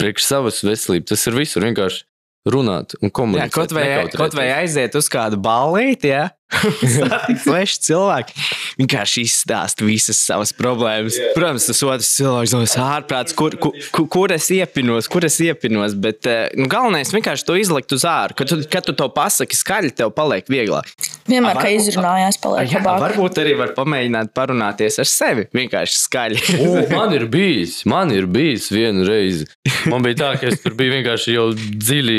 priekš 0.00 0.24
savas 0.24 0.62
veselības. 0.64 1.08
Tas 1.10 1.26
ir 1.28 1.36
visur 1.36 1.66
vienkārši 1.66 2.06
runāt 2.48 2.94
un 3.02 3.10
Jā, 3.10 3.14
komunicēt. 3.18 3.52
kaut, 3.52 3.74
vai, 3.76 3.88
kaut 4.14 4.36
vai 4.38 4.46
aiziet 4.56 4.96
uz 4.96 5.10
kādu 5.12 5.36
ballīti, 5.44 6.14
ja 6.14 6.30
satikt 6.52 7.42
svešu 7.44 7.80
cilvēku. 7.84 8.34
Vienkārši 8.78 9.24
izstāst 9.26 9.82
visas 9.84 10.20
savas 10.22 10.52
problēmas. 10.56 11.18
Yeah. 11.18 11.34
Protams, 11.36 11.66
tas 11.68 11.82
otrs 11.84 12.10
cilvēks 12.16 12.54
domās, 12.54 12.76
ārprāts, 12.82 13.34
kur, 13.36 13.56
kur, 13.60 13.74
kur, 14.08 14.32
es 14.34 14.48
iepinos, 14.54 15.08
kur 15.10 15.26
es 15.28 15.38
iepinos. 15.44 15.96
Bet 15.98 16.28
eh, 16.30 16.48
nu, 16.58 16.68
galvenais 16.70 17.12
vienkārši 17.14 17.46
to 17.48 17.56
izlikt 17.60 17.92
uz 17.96 18.06
ārā. 18.08 18.36
Kad 18.38 18.52
tu, 18.52 18.60
kad 18.70 18.86
tu 18.88 18.94
to 18.96 19.08
pasaki 19.12 19.58
skaļi, 19.58 19.92
tev 19.98 20.12
paliek 20.16 20.48
vieglāk. 20.50 20.88
Vienmēr, 21.28 21.58
varbūt- 21.58 21.76
izrunājās, 21.82 22.38
paliek 22.40 22.72
Jā, 22.72 22.80
labāk. 22.80 23.02
varbūt 23.04 23.42
arī 23.42 23.54
var 23.58 23.74
pamēģināt 23.76 24.32
parunāties 24.36 24.98
ar 25.02 25.08
sevi. 25.10 25.44
Vienkārši 25.54 26.00
skaļi. 26.00 26.40
O, 26.64 26.70
man 26.96 27.12
ir 27.16 27.26
bijis, 27.30 27.82
man 27.88 28.12
ir 28.14 28.28
bijis 28.30 28.70
viena 28.72 29.04
reize. 29.08 29.48
Man 29.90 30.04
bija 30.06 30.20
tā, 30.22 30.30
ka 30.40 30.48
es 30.52 30.62
tur 30.64 30.76
biju 30.78 30.96
vienkārši 30.96 31.36
jau 31.36 31.48
dziļi 31.56 32.18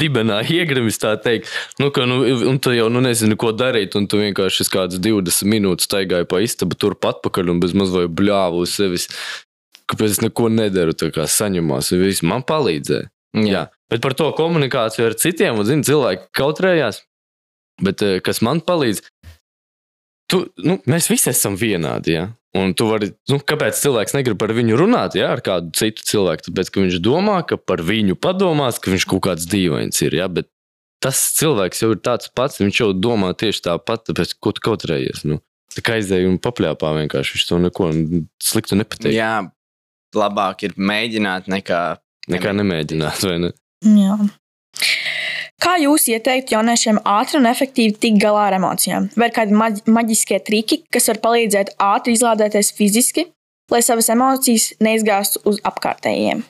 dibenā 0.00 0.40
iegrimis, 0.50 0.98
tā 1.00 1.14
teikt. 1.22 1.50
Nu, 1.80 1.90
ka, 1.94 2.06
nu, 2.08 2.20
un 2.50 2.58
tu 2.62 2.74
jau 2.74 2.88
nu, 2.92 3.02
nezini, 3.20 3.36
ko 3.36 3.52
darīt, 3.52 3.94
un 3.98 4.08
tu 4.08 4.20
vienkārši 4.20 4.66
kādas 4.72 5.00
20 5.02 5.48
minūtes 5.48 5.88
staigāji 5.88 6.28
pa 6.28 6.40
istabu 6.40 6.78
turpat 6.78 7.20
pakaļ 7.24 7.52
un 7.54 7.60
bez 7.60 7.74
maz 7.76 7.92
vai 7.92 8.06
bļāvu 8.08 8.64
uz 8.64 8.74
sevis. 8.78 9.08
Kāpēc 9.90 10.16
es 10.16 10.22
neko 10.22 10.48
nedaru, 10.48 10.94
tā 10.94 11.10
kā 11.12 11.26
saņemās, 11.28 11.92
un 11.92 12.04
viss 12.04 12.24
man 12.24 12.44
palīdzēja. 12.46 13.10
Jā. 13.46 13.68
Bet 13.90 14.02
par 14.02 14.14
to 14.18 14.30
komunikāciju 14.38 15.10
ar 15.10 15.16
citiem, 15.18 15.58
un 15.58 15.66
zini, 15.66 15.86
cilvēki 15.86 16.30
kautrējās. 16.34 17.02
Bet 17.82 18.02
eh, 18.06 18.18
kas 18.24 18.40
man 18.46 18.62
palīdz, 18.62 19.02
tu, 20.30 20.44
nu, 20.62 20.78
mēs 20.90 21.10
visi 21.10 21.30
esam 21.32 21.58
vienādi. 21.58 22.14
Ja? 22.16 22.28
Un 22.58 22.74
tu 22.74 22.88
vari, 22.90 23.12
nu, 23.30 23.38
kāpēc 23.38 23.78
cilvēks 23.78 24.16
negrib 24.16 24.38
par 24.40 24.54
viņu 24.54 24.78
runāt, 24.78 25.14
ja, 25.18 25.30
ar 25.34 25.42
kādu 25.46 25.70
citu 25.78 26.06
cilvēku? 26.06 26.48
Tāpēc, 26.48 26.70
ka 26.70 26.82
viņš 26.82 26.98
domā, 27.02 27.40
ka 27.46 27.58
par 27.58 27.82
viņu 27.86 28.18
padomās, 28.18 28.80
ka 28.82 28.94
viņš 28.94 29.06
kaut 29.10 29.26
kāds 29.28 29.46
dīvains 29.50 30.02
ir. 30.06 30.18
Ja? 30.22 30.30
Bet 30.30 30.50
tas 31.04 31.20
cilvēks 31.38 31.84
jau 31.84 31.92
ir 31.94 32.02
tāds 32.04 32.30
pats, 32.36 32.60
viņš 32.60 32.82
jau 32.82 32.90
domā 32.96 33.32
tieši 33.38 33.64
tāpat, 33.68 34.04
tāpēc, 34.10 34.34
ko 34.42 34.52
tu 34.56 34.64
kautrējies. 34.68 35.24
Nu, 35.28 35.40
tā 35.74 35.84
kā 35.84 35.96
aizēja 35.98 36.28
un 36.30 36.40
papļāpā 36.42 36.92
vienkārši 36.98 37.36
viņš 37.36 37.46
to 37.48 37.60
neko 37.64 37.88
sliktu 38.44 38.78
nepateiks. 38.80 39.16
Jā, 39.16 39.34
labāk 40.16 40.66
ir 40.68 40.76
mēģināt 40.76 41.50
nekā. 41.50 41.80
Nekā 42.30 42.52
nemēģināt, 42.60 43.24
vai 43.26 43.38
ne? 43.46 43.54
Jā. 43.96 44.18
Kā 45.60 45.74
jūs 45.76 46.06
ieteiktu 46.08 46.54
jauniešiem 46.54 47.02
ātri 47.08 47.36
un 47.36 47.48
efektīvi 47.50 47.96
tikt 48.00 48.20
galā 48.22 48.46
ar 48.48 48.56
emocijām? 48.56 49.10
Vai 49.18 49.28
ir 49.28 49.34
kādi 49.36 49.56
maģ 49.56 49.82
maģiskie 49.92 50.38
triki, 50.44 50.80
kas 50.92 51.10
var 51.10 51.20
palīdzēt 51.24 51.74
ātri 51.84 52.14
izlādēties 52.16 52.72
fiziski, 52.76 53.26
lai 53.72 53.82
savas 53.84 54.08
emocijas 54.12 54.70
neizgāstu 54.80 55.42
uz 55.48 55.60
apkārtējiem? 55.68 56.40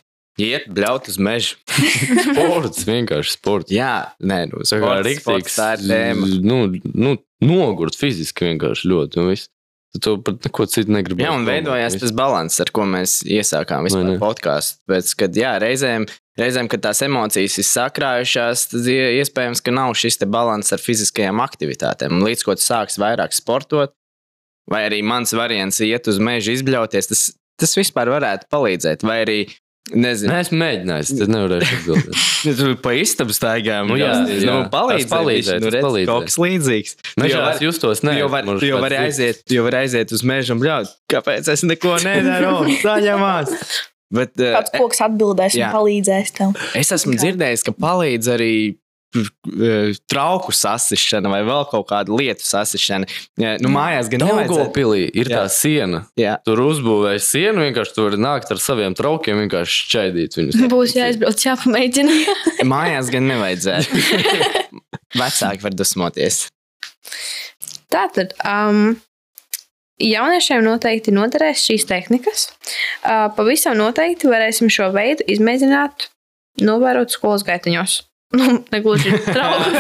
Iet, 0.41 0.67
bļaut 0.73 1.09
uz 1.13 1.19
mežu. 1.21 1.57
sports, 2.27 2.85
vienkārši 2.89 3.35
sports. 3.37 3.73
Jā, 3.75 3.93
nē, 4.21 4.43
nu, 4.53 4.63
Tā 4.65 4.79
kā 4.81 4.85
sports, 4.87 5.07
rīktīgs, 5.09 5.25
sports, 5.25 5.57
tā 5.61 5.71
ir 5.77 5.87
tēma. 5.91 6.29
Nu, 6.47 6.59
nu, 6.95 7.17
nogurt 7.45 7.99
fiziski 8.01 8.49
vienkārši 8.51 8.91
ļoti. 8.93 9.21
Un 9.23 9.33
viss. 9.35 9.51
Tu 9.91 9.99
to 9.99 10.13
pat 10.23 10.45
neko 10.47 10.69
citu 10.71 10.93
negribi. 10.95 11.25
Jā, 11.25 11.33
un 11.35 11.43
veidojās 11.49 11.97
tas 11.99 12.13
līdzsvars, 12.15 12.61
ar 12.63 12.69
ko 12.71 12.85
mēs 12.87 13.17
iesākām 13.27 13.89
vispār 13.89 14.13
podkāstu. 14.23 14.79
Pēc 14.87 15.09
kad, 15.19 15.35
jā, 15.35 15.57
reizēm, 15.59 16.05
reizēm, 16.39 16.69
kad 16.71 16.85
tās 16.85 17.01
emocijas 17.03 17.57
ir 17.59 17.67
sakrājušās, 17.67 18.69
tad 18.71 18.87
ie- 18.87 19.17
iespējams, 19.19 19.59
ka 19.67 19.75
nav 19.75 19.97
šis 19.99 20.21
līdzsvars 20.23 20.71
ar 20.77 20.79
fiziskajām 20.79 21.43
aktivitātēm. 21.43 22.15
Un 22.21 22.23
Līdz 22.29 22.47
ko 22.47 22.55
tu 22.55 22.63
sāksi 22.63 23.03
vairāk 23.03 23.35
sportot, 23.35 23.91
vai 24.71 24.85
arī 24.87 25.03
mans 25.03 25.35
variants 25.35 25.83
iet 25.83 26.07
uz 26.07 26.23
mežu 26.23 26.55
izbļauties, 26.55 27.11
tas, 27.11 27.25
tas 27.59 27.75
vispār 27.75 28.13
varētu 28.15 28.47
palīdzēt. 28.55 29.03
Vai 29.03 29.19
arī, 29.27 29.39
nezinu, 29.91 30.31
Nē, 30.33 30.41
esmu 30.45 30.59
mēģinājis. 30.61 31.13
Tas 31.19 31.31
nevarēšu 31.33 31.79
atbildēt. 31.81 32.19
Ja 32.41 32.55
tu 32.57 32.71
pa 32.81 32.95
istabu 32.97 33.35
staigā, 33.37 33.83
Nu 33.85 33.99
jā, 34.01 34.07
bļausties, 34.15 34.45
jā. 34.47 34.53
nu, 34.55 34.69
palīdzēja, 34.73 35.27
bišķi, 35.29 35.57
nu, 35.61 35.71
redz, 35.75 35.85
palīdzēja. 35.85 36.09
kaut 36.09 36.29
kas 36.31 36.37
līdzīgs. 36.41 36.95
Nē, 37.21 37.27
jau 37.29 37.41
es 37.43 37.45
vari- 37.45 37.67
justos, 37.67 38.01
nē. 38.07 38.15
jau 38.17 38.29
tu 38.63 38.69
jau 38.71 38.79
ir- 38.97 39.03
aiziet, 39.05 39.43
jau 39.53 39.65
vari 39.67 39.77
aiziet 39.83 40.15
uz 40.17 40.23
mežu 40.25 40.55
un 40.57 40.63
bļaut. 40.63 40.95
Kāpēc 41.13 41.51
es 41.53 41.63
neko 41.69 41.99
nedaru? 42.01 42.55
Saņemās! 42.87 43.53
Bet, 44.11 44.33
uh, 44.41 44.57
Kāds 44.57 44.73
koks 44.75 45.05
atbildēs 45.05 45.55
un 45.55 45.61
jā. 45.61 45.69
palīdzēs 45.71 46.33
tev? 46.35 46.57
es 46.81 46.89
esmu 46.97 47.13
Kā? 47.15 47.21
dzirdējis, 47.27 47.63
ka 47.69 47.77
palīdz 47.85 48.31
arī 48.33 48.53
trauku 50.11 50.53
sasišana 50.55 51.31
vai 51.33 51.41
vēl 51.47 51.65
kaut 51.71 51.89
kāda 51.91 52.15
lietu 52.15 52.45
sasišana. 52.47 53.09
Ja, 53.41 53.57
Nu, 53.63 53.73
mājās 53.75 54.11
gan 54.13 54.23
nevajadzētu. 54.23 54.55
Daugopilī 54.55 55.03
ir 55.09 55.31
Jā. 55.31 55.43
tā 55.43 55.51
siena. 55.55 56.05
Jā. 56.21 56.37
Tur 56.47 56.63
uzbūvēja 56.63 57.23
sienu, 57.25 57.65
vienkārši 57.67 57.97
tur 57.97 58.17
nākt 58.21 58.53
ar 58.55 58.63
saviem 58.63 58.95
traukiem, 58.99 59.43
vienkārši 59.45 59.83
šķaidīt 59.89 60.39
viņus. 60.39 60.61
Būs 60.71 60.95
jāizbrauc, 60.99 61.43
jāpamēģina. 61.49 62.17
Mājās 62.75 63.11
gan 63.13 63.27
nevajadzētu. 63.31 64.03
Vecāki 65.21 65.67
var 65.67 65.75
dusmoties. 65.75 66.45
Tātad, 67.91 68.37
um, 68.47 68.95
jauniešiem 69.99 70.63
noteikti 70.63 71.15
noderēs 71.15 71.65
šīs 71.67 71.89
tehnikas. 71.91 72.47
Uh, 73.03 73.27
pavisam 73.35 73.75
noteikti 73.81 74.31
varēsim 74.31 74.71
šo 74.71 74.93
veidu 74.95 75.27
izmēģināt, 75.35 76.07
novērot 76.63 77.11
skolas 77.11 77.43
gaitiņos. 77.49 78.05
Nu, 78.31 78.61
negluži 78.71 79.11
trauku. 79.27 79.71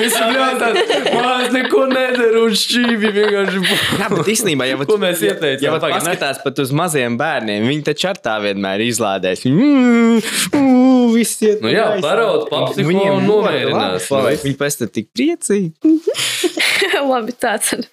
Visi 0.00 0.18
bļautā, 0.18 0.70
mās 1.14 1.52
neko 1.54 1.84
nedara 1.90 2.40
un 2.42 2.56
šķīvi 2.58 3.10
vienkārši. 3.14 3.60
Jā, 4.00 4.08
bet 4.10 4.30
īstenībā 4.34 4.66
jau 4.66 4.80
Ko 4.88 4.96
mēs 5.00 5.22
ieteicām? 5.24 5.62
Ja 5.68 5.74
Pagaid, 5.76 6.02
ne? 6.02 6.14
paskatās 6.16 6.40
pat 6.42 6.58
uz 6.64 6.72
maziem 6.76 7.14
bērniem, 7.20 7.68
viņi 7.70 7.84
taču 7.86 8.08
ar 8.10 8.18
tā 8.22 8.34
vienmēr 8.42 8.82
izlādēs. 8.88 9.44
Mm, 9.46 10.18
mm, 10.58 11.04
viss 11.14 11.38
iet 11.46 11.62
Nu 11.62 11.70
jā, 11.72 11.86
parauд, 12.02 12.48
papsiko 12.50 12.88
Viņiem 12.90 13.14
un 13.14 13.28
ļoti 13.28 13.30
nomierinās. 13.30 13.76
labi 13.78 14.08
paliek. 14.10 14.44
Viņi 14.48 14.58
pēc 14.64 14.78
tam 14.80 14.90
tik 14.96 15.10
priecīgi. 15.16 15.68
Labi, 17.10 17.32
tāds 17.40 17.70
ir. 17.76 17.86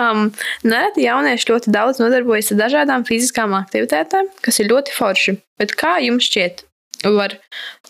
Um, 0.00 0.26
Nereti 0.66 1.04
jaunieši 1.06 1.48
ļoti 1.52 1.72
daudz 1.74 2.00
nodarbojas 2.02 2.50
ar 2.54 2.58
dažādām 2.64 3.06
fiziskām 3.08 3.54
aktivitātēm, 3.58 4.28
kas 4.44 4.60
ir 4.62 4.68
ļoti 4.72 4.94
forši. 4.96 5.36
Bet 5.60 5.74
kā 5.78 5.96
jums 6.04 6.26
šķiet, 6.28 6.64
var, 7.04 7.36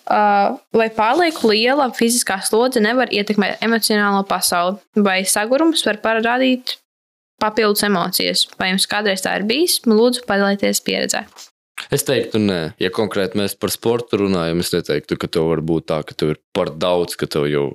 uh, 0.07 0.59
vai 0.77 0.88
pārlieku 0.94 1.51
liela 1.51 1.88
fiziskā 1.96 2.40
slodze 2.46 2.83
nevar 2.83 3.11
ietekmēt 3.12 3.64
emocionālo 3.64 4.23
pasauli, 4.29 4.79
vai 4.96 5.20
sagurums 5.27 5.85
var 5.87 6.01
parādīt 6.05 6.77
papildus 7.42 7.85
emocijas? 7.87 8.46
Vai 8.61 8.73
jums 8.73 8.88
kādreiz 8.90 9.25
tā 9.25 9.38
ir 9.40 9.46
bijis? 9.49 9.81
Lūdzu, 9.88 10.27
padalieties 10.29 10.83
pieredzē. 10.87 11.25
Es 11.88 12.05
teiktu, 12.05 12.38
nē, 12.42 12.61
ja 12.83 12.90
konkrēti 12.92 13.38
mēs 13.40 13.55
par 13.57 13.73
sportu 13.73 14.20
runājam, 14.20 14.61
es 14.61 14.73
neteiktu, 14.75 15.16
ka 15.16 15.31
tev 15.33 15.49
var 15.49 15.62
būt 15.64 15.88
tā, 15.88 16.03
ka 16.05 16.14
tev 16.14 16.35
ir 16.35 16.42
par 16.55 16.75
daudz, 16.77 17.16
ka 17.16 17.27
tev 17.31 17.49
jau 17.49 17.70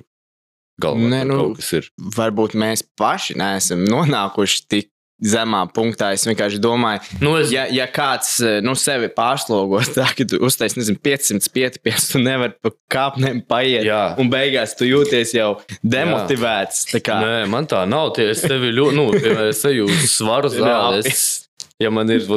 galvā 0.82 1.10
Nē, 1.10 1.24
nu, 1.28 1.40
kaut 1.42 1.62
kas 1.62 1.72
ir. 1.80 1.88
Varbūt 2.16 2.54
mēs 2.60 2.86
paši 3.00 3.38
neesam 3.42 3.82
nonākuši 3.90 4.68
tik 4.70 4.92
zemā 5.24 5.62
punktā. 5.72 6.10
Es 6.16 6.26
vienkārši 6.28 6.60
domāju, 6.60 7.00
Nu, 7.24 7.36
es, 7.40 7.52
ja, 7.54 7.64
ja 7.72 7.86
kāds 7.88 8.34
eh, 8.44 8.58
nu, 8.66 8.74
sevi 8.76 9.08
pārslogo, 9.16 9.80
tā 9.96 10.10
ka 10.18 10.26
tu 10.28 10.42
uztaisīsi 10.44 10.82
nezinu, 10.82 11.00
500 11.06 11.52
pietiepes, 11.56 12.10
tu 12.12 12.20
nevari 12.24 12.54
pa 12.62 12.74
kāpnēm 12.92 13.44
paiet. 13.48 13.86
Jā. 13.88 14.02
Un 14.20 14.30
beigās 14.34 14.76
tu 14.76 14.88
jūties 14.90 15.32
jau 15.38 15.54
demotivēts. 15.84 16.86
tā 16.92 17.02
kā- 17.06 17.20
Nē, 17.24 17.36
man 17.50 17.68
tā 17.68 17.86
nav. 17.88 18.14
Tie 18.16 18.30
es 18.34 18.42
tevi 18.44 18.74
ļoti, 18.76 18.96
nu, 19.00 19.08
piemēram, 19.16 19.50
es 19.54 19.64
eju 19.66 19.88
uz 19.90 20.06
svaru 20.18 20.52
zāli. 20.60 21.04
Es, 21.08 21.48
ja 21.82 21.90
man 21.94 22.10
ir 22.12 22.28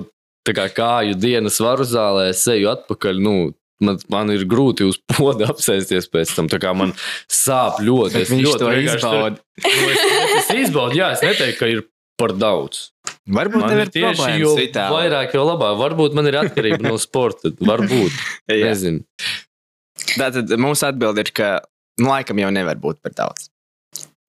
tā 0.48 0.54
kā 0.56 0.68
kāju 0.72 1.18
diena 1.20 1.50
svaru 1.52 1.84
zālē, 1.84 2.30
es 2.32 2.46
eju 2.48 2.70
atpakaļ. 2.76 3.22
Nu, 3.24 3.38
Man, 3.78 3.94
man 4.10 4.26
ir 4.34 4.40
grūti 4.50 4.82
uz 4.82 4.96
poda 5.06 5.46
apsēsties 5.52 6.08
pēc 6.10 6.32
tam. 6.34 6.48
Tā 6.50 6.58
kā 6.58 6.72
man 6.74 6.90
sāp 7.30 7.76
ļoti. 7.78 8.10
Bet 8.16 8.24
Es 8.24 8.32
ļoti 8.34 8.58
to 8.58 8.72
izbauda. 8.74 9.38
Nu, 9.62 9.84
es, 9.92 10.00
es 10.40 10.48
izbaudu, 10.64 10.96
jā, 10.98 11.12
es 11.14 11.22
neteiktu, 11.22 11.58
ka 11.60 11.68
ir 11.70 11.84
par 12.18 12.34
daudz. 12.36 12.88
Varbūt 13.28 13.62
Man 13.62 13.70
tev 13.70 13.78
ir 13.78 13.86
ir 13.86 13.92
tieši 13.94 14.20
tieši 14.22 14.40
jo 14.42 14.54
citādi. 14.58 14.94
vairāk, 14.94 15.34
jo 15.36 15.44
labāk. 15.46 15.76
Varbūt 15.80 16.16
man 16.18 16.28
ir 16.30 16.38
atkarība 16.40 16.80
no 16.84 16.96
sporta. 17.00 17.52
Varbūt. 17.60 18.16
Jā. 18.50 18.72
Nezinu. 18.72 19.04
Tātad 20.16 20.52
mūsu 20.60 20.86
atbilde 20.88 21.24
ir, 21.24 21.32
ka 21.36 21.48
nu, 22.00 22.08
laikam 22.08 22.40
jau 22.40 22.50
nevar 22.54 22.78
būt 22.80 23.00
par 23.04 23.14
daudz. 23.16 23.48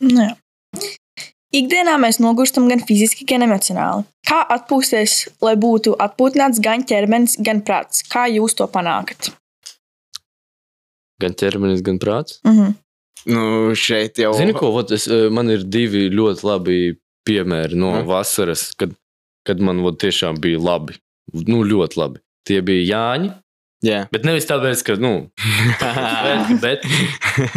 Nu, 0.04 0.26
jā. 0.26 0.34
Ikdienā 1.56 1.96
mēs 2.02 2.20
nogurstam 2.22 2.68
gan 2.70 2.82
fiziski, 2.86 3.26
gan 3.30 3.42
emocionāli. 3.46 4.04
Kā 4.28 4.42
atpūsties, 4.54 5.16
lai 5.46 5.56
būtu 5.60 5.96
atpūtināts 5.98 6.62
gan 6.62 6.84
ķermenis, 6.86 7.38
gan 7.46 7.64
prāts? 7.66 8.04
Kā 8.10 8.28
jūs 8.30 8.54
to 8.60 8.68
panākat? 8.70 9.32
Gan 11.20 11.34
ķermenis, 11.40 11.82
gan 11.86 11.98
prāts. 12.02 12.38
Mhm. 12.46 12.76
Nu, 13.30 13.42
šeit 13.76 14.20
jau 14.22 14.32
Zini, 14.38 14.54
ko? 14.56 14.70
Vot, 14.72 14.92
es, 14.96 15.08
eh, 15.12 15.28
man 15.34 15.50
ir 15.52 15.66
divi 15.68 16.08
ļoti 16.14 16.46
labi 16.48 16.78
piemēri 17.28 17.76
no 17.80 17.92
Mhm. 18.00 18.08
vasaras, 18.10 18.70
kad, 18.78 18.94
kad 19.48 19.60
man 19.62 19.82
vot, 19.82 20.00
tiešām 20.02 20.40
bija 20.42 20.60
labi. 20.60 20.96
Nu, 21.34 21.64
ļoti 21.64 21.98
labi. 21.98 22.20
Tie 22.48 22.62
bija 22.66 22.86
Jāņi. 22.96 23.32
Jā. 23.86 24.00
Bet 24.12 24.26
nevis 24.28 24.46
tāpēc, 24.50 24.82
ka, 24.84 24.96
nu, 25.00 25.30
bet, 26.26 26.50
bet 26.62 26.86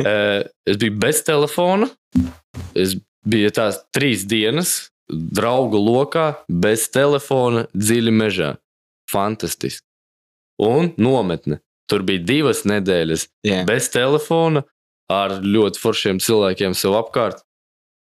uh, 0.07 0.42
es 0.68 0.77
biju 0.79 0.94
bez 1.03 1.22
telefona. 1.27 1.88
Es 2.79 2.94
biju 3.27 3.51
tās 3.55 3.81
trīs 3.94 4.22
dienas, 4.29 4.90
draugu 5.11 5.81
lokā, 5.83 6.37
bez 6.48 6.88
telefona, 6.94 7.66
dziļi 7.75 8.12
mežā. 8.14 8.53
Fantastiski. 9.11 9.85
Un 10.62 10.92
nometne. 10.96 11.59
Tur 11.90 12.05
bija 12.07 12.22
divas 12.25 12.62
nedēļas 12.68 13.27
Jā. 13.44 13.64
bez 13.68 13.88
telefona, 13.92 14.62
ar 15.12 15.35
ļoti 15.42 15.81
foršiem 15.83 16.20
cilvēkiem 16.22 16.77
sev 16.79 16.94
apkārt. 17.01 17.42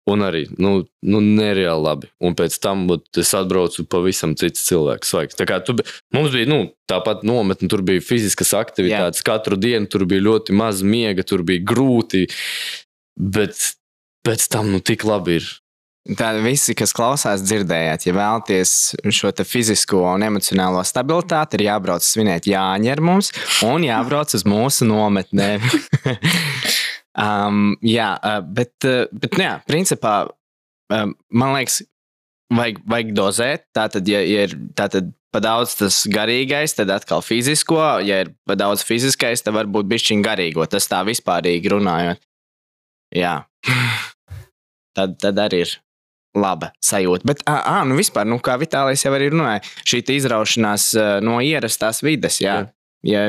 Un 0.06 0.22
arī 0.22 0.44
nu, 0.62 0.84
nu, 1.02 1.20
nereāli 1.24 1.82
labi. 1.82 2.10
Un 2.22 2.36
pēc 2.38 2.60
tam 2.62 2.84
būt, 2.90 3.08
es 3.24 3.32
atbraucu 3.34 3.88
pavisam 3.90 4.36
cits 4.38 4.68
cilvēks. 4.68 5.10
Svaigs. 5.10 5.38
Tā 5.40 5.48
kā 5.50 5.58
tu, 5.66 5.74
mums 6.14 6.30
bija 6.36 6.50
nu, 6.52 6.60
tāpat 6.90 7.26
nometne, 7.26 7.70
tur 7.72 7.82
bija 7.86 8.04
fiziskas 8.06 8.54
aktivitātes. 8.58 9.24
Jā. 9.24 9.30
Katru 9.32 9.58
dienu 9.58 9.90
tur 9.90 10.06
bija 10.10 10.28
ļoti 10.28 10.54
maz 10.58 10.86
miega, 10.86 11.26
tur 11.26 11.42
bija 11.48 11.66
grūti. 11.66 12.28
Bet 13.18 13.58
pēc 14.28 14.46
tam 14.54 14.70
nu, 14.76 14.84
tik 14.86 15.08
labi 15.10 15.40
ir. 15.40 15.50
Tā 16.06 16.36
visi, 16.38 16.76
kas 16.78 16.92
klausās, 16.94 17.42
dzirdējāt, 17.42 18.04
ja 18.06 18.14
vēlaties 18.14 18.72
šo 19.10 19.32
fizisko 19.42 20.04
un 20.06 20.28
emocionālo 20.28 20.84
stabilitāti, 20.86 21.58
ir 21.58 21.72
jābrauc 21.72 22.06
svinēt 22.06 22.46
Jāņa 22.46 22.94
ar 22.94 23.02
mums 23.02 23.34
un 23.66 23.88
jābrauc 23.88 24.38
uz 24.38 24.46
mūsu 24.46 24.86
nometnēm. 24.86 25.66
um, 27.20 27.76
jā, 27.86 28.14
uh, 28.20 28.40
bet, 28.46 28.76
uh, 28.88 29.06
bet 29.12 29.38
nu 29.40 29.46
jā, 29.48 29.54
principā 29.70 30.16
um, 30.94 31.14
man 31.34 31.56
liekas, 31.58 31.82
vajag, 32.54 32.82
vajag 32.90 33.14
dozēt. 33.18 33.68
Tātad, 33.76 34.08
ja, 34.10 34.22
ja 34.26 34.48
ir 34.48 34.58
tātad 34.78 35.12
pa 35.36 35.42
daudz 35.44 35.76
tas 35.80 36.02
garīgais, 36.08 36.76
tad 36.78 36.92
atkal 36.94 37.24
fizisko. 37.26 37.80
Ja 38.06 38.22
ir 38.26 38.34
pa 38.48 38.58
daudz 38.60 38.86
fiziskais, 38.88 39.44
tad 39.44 39.58
varbūt 39.58 39.90
bišķiņ 39.92 40.26
garīgo. 40.26 40.68
Tas 40.72 40.88
tā 40.92 41.02
vispārīgi 41.08 41.74
runājot. 41.76 42.22
jā. 43.16 43.40
tad, 44.96 45.18
tad 45.22 45.42
arī 45.42 45.66
ir 45.66 45.74
laba 46.36 46.72
sajūta. 46.84 47.28
Bet, 47.28 47.44
ah, 47.48 47.62
ah, 47.80 47.84
nu 47.88 47.98
vispār, 48.00 48.28
nu, 48.28 48.40
kā 48.44 48.58
Vitālijas 48.60 49.06
jau 49.06 49.14
arī 49.16 49.30
runāja, 49.32 49.64
šī 49.88 50.04
izraušanās 50.18 50.90
no 51.24 51.40
ierastās 51.44 52.02
vides, 52.04 52.42
jā. 52.44 52.58
Ja, 53.06 53.28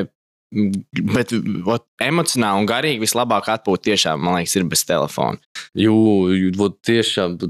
bet 1.14 1.32
ot, 1.66 1.86
emocionāli 2.02 2.62
un 2.62 2.68
garīgi 2.68 3.02
vislabāk 3.02 3.48
atpūta 3.56 3.90
tiešām, 3.90 4.22
man 4.22 4.38
liekas, 4.40 4.58
ir 4.58 4.68
bez 4.70 4.84
telefona. 4.88 5.40
Vot 6.56 6.78
tiešām. 6.86 7.40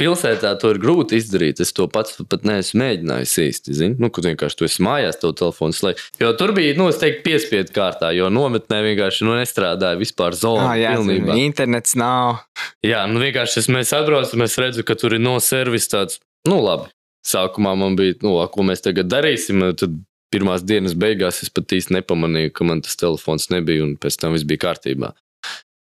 Pilsētā 0.00 0.54
to 0.56 0.70
ir 0.72 0.78
grūti 0.80 1.18
izdarīt. 1.20 1.58
Es 1.60 1.74
to 1.76 1.84
pats 1.92 2.16
pat 2.24 2.46
neesmu 2.48 2.80
mēģinājis 2.80 3.34
īsti. 3.42 3.74
Zini? 3.76 3.98
Nu, 4.00 4.08
kad 4.08 4.24
vienkārši 4.30 4.56
tu 4.56 4.64
esi 4.64 4.80
mājās, 4.86 5.18
to 5.20 5.28
telefonu 5.36 5.76
slēdz. 5.76 6.06
Jo 6.22 6.30
tur 6.40 6.54
bija, 6.56 6.72
nu, 6.78 6.86
es 6.88 6.96
teiktu, 7.02 7.20
piespiedu 7.26 7.74
kārtā, 7.76 8.08
jo 8.16 8.30
nometnē 8.32 8.78
vienkārši 8.86 9.28
nu, 9.28 9.34
nestrādāja 9.36 10.00
vispār 10.00 10.38
zona. 10.40 10.70
Ah, 10.70 10.78
jā, 10.80 10.94
pilnībā. 10.96 11.36
internets 11.44 11.92
nav. 12.00 12.40
Jā, 12.86 13.04
nu 13.12 13.20
vienkārši 13.20 13.60
es, 13.60 13.68
mēs 13.76 13.92
atbraucam, 13.96 14.46
es 14.48 14.56
redzu, 14.62 14.86
ka 14.88 14.96
tur 14.96 15.18
ir 15.18 15.20
no 15.20 15.36
servis 15.44 15.92
tāds, 15.92 16.16
nu 16.48 16.62
labi. 16.64 16.88
Sākumā 17.20 17.74
man 17.76 18.00
bija, 18.00 18.16
nu, 18.24 18.38
ko 18.48 18.64
mēs 18.64 18.80
tagad 18.80 19.10
darīsim. 19.12 19.60
Tad 19.76 20.00
pirmās 20.34 20.64
dienas 20.66 20.96
beigās 20.98 21.42
es 21.44 21.52
pat 21.52 21.72
īsti 21.76 21.98
nepamanīju, 21.98 22.54
ka 22.54 22.66
man 22.68 22.82
tas 22.84 22.98
telefons 23.00 23.50
nebija, 23.52 23.84
un 23.86 23.96
pēc 24.00 24.20
tam 24.22 24.36
viss 24.36 24.48
bija 24.48 24.66
kārtībā. 24.68 25.12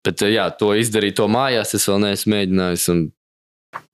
Bet, 0.07 0.23
jā, 0.25 0.47
to 0.57 0.73
izdarīt 0.81 1.19
to 1.21 1.27
mājās, 1.29 1.75
es 1.77 1.89
vēl 1.89 2.01
neesmu 2.07 2.37
mēģinājis. 2.37 2.87
un 2.95 3.09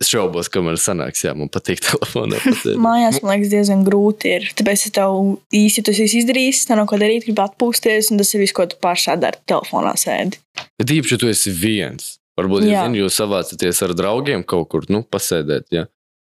Es 0.00 0.08
šaubos, 0.08 0.48
ka 0.48 0.62
man 0.64 0.78
sanāks, 0.80 1.20
jā, 1.20 1.34
man 1.36 1.50
patīk 1.52 1.82
telefonā. 1.84 2.38
Mājās 2.80 3.18
man 3.20 3.34
liekas, 3.34 3.50
diezgan 3.52 3.82
grūti. 3.84 4.30
Ir. 4.38 4.46
Tāpēc 4.56 4.86
es 4.88 4.94
tev 4.96 5.36
īsti 5.52 5.84
tas 5.84 6.62
tā 6.68 6.78
nav 6.78 6.88
ko 6.88 6.96
darīt, 7.00 7.26
gribi 7.26 7.42
atpūsties, 7.44 8.08
un 8.12 8.22
tas 8.22 8.32
ir 8.32 8.40
viss, 8.40 8.56
ko 8.56 8.64
tu 8.70 8.78
pašā 8.80 9.18
dari. 9.20 9.40
Telefonā 9.44 9.92
sēdi. 10.00 10.40
Bet 10.80 10.94
īpaši, 10.96 11.16
ja 11.16 11.20
tu 11.20 11.28
esi 11.28 11.52
viens. 11.52 12.14
Varbūt, 12.40 12.64
ja 12.68 12.72
Jā. 12.72 12.86
zini, 12.86 13.02
jūs 13.02 13.20
savācaties 13.20 13.82
ar 13.84 13.92
draugiem 13.96 14.44
kaut 14.48 14.68
kur, 14.72 14.88
nu, 14.92 15.02
pasēdēt, 15.04 15.68
ja? 15.72 15.86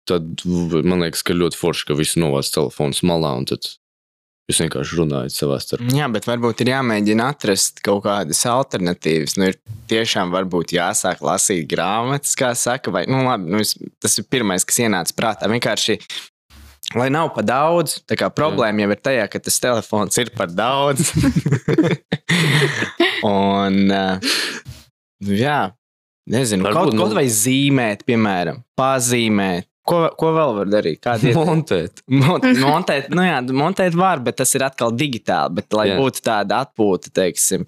tad 0.10 0.42
man 0.48 1.04
liekas, 1.04 1.22
ka 1.26 1.36
ļoti 1.38 1.60
forši, 1.60 1.86
ka 1.90 1.98
visi 2.00 2.22
novāc 2.22 2.50
telefons 2.54 3.04
malā, 3.06 3.36
un 3.38 3.46
tad 3.50 3.68
jūs 4.50 4.62
vienkārši 4.64 4.98
runājat 5.00 5.36
savā 5.36 5.60
starpā. 5.62 5.90
Jā, 5.94 6.08
bet 6.12 6.26
varbūt 6.30 6.64
ir 6.66 6.72
jāmēģina 6.74 7.30
atrast 7.36 7.84
kaut 7.86 8.04
kādas 8.08 8.42
alternatīvas. 8.50 9.38
Nu, 9.40 9.52
ir 9.52 9.60
tiešām 9.92 10.34
varbūt 10.34 10.74
jāsāk 10.76 11.22
lasīt 11.26 11.68
grāmatas, 11.70 12.34
kā 12.40 12.52
saka, 12.58 12.94
vai 12.94 13.06
nu, 13.10 13.22
labi, 13.28 13.54
nu, 13.54 13.62
tas 14.02 14.18
ir 14.22 14.28
pirmais, 14.32 14.66
kas 14.66 14.82
ienāca 14.82 15.14
prātā. 15.18 15.50
Vienkārši, 15.54 16.00
lai 16.98 17.10
nav 17.14 17.30
par 17.36 17.46
daudz, 17.46 18.00
tā 18.10 18.18
kā 18.18 18.32
problēma 18.34 18.88
jau 18.88 18.94
ir 18.96 19.04
tajā, 19.06 19.28
ka 19.30 19.42
tas 19.46 19.62
telefons 19.62 20.18
ir 20.22 20.34
par 20.36 20.50
daudz. 20.50 21.12
Un, 23.30 23.82
uh, 23.92 24.32
jā, 25.30 25.60
nezinu, 26.32 26.64
Varbūt, 26.66 26.80
kaut, 26.80 26.96
nu- 26.96 27.04
kaut 27.06 27.16
vai 27.18 27.26
zīmēt, 27.32 28.06
piemēram, 28.08 28.62
pazīmēt. 28.80 29.68
Ko, 29.90 30.00
ko 30.20 30.32
vēl 30.36 30.56
var 30.60 30.72
darīt? 30.72 31.02
Kādi 31.04 31.32
ir 31.32 31.38
Montēt. 31.40 32.04
Mont, 32.14 32.46
montēt, 32.62 33.10
nu 33.14 33.26
jā, 33.26 33.40
montēt 33.56 33.98
var, 33.98 34.22
bet 34.24 34.40
tas 34.42 34.54
ir 34.58 34.66
atkal 34.68 34.94
digitāli. 34.96 35.60
Bet, 35.60 35.70
lai 35.74 35.90
Jā. 35.92 36.00
būtu 36.00 36.24
tāda 36.26 36.62
atpūta, 36.66 37.12
teiksim, 37.16 37.66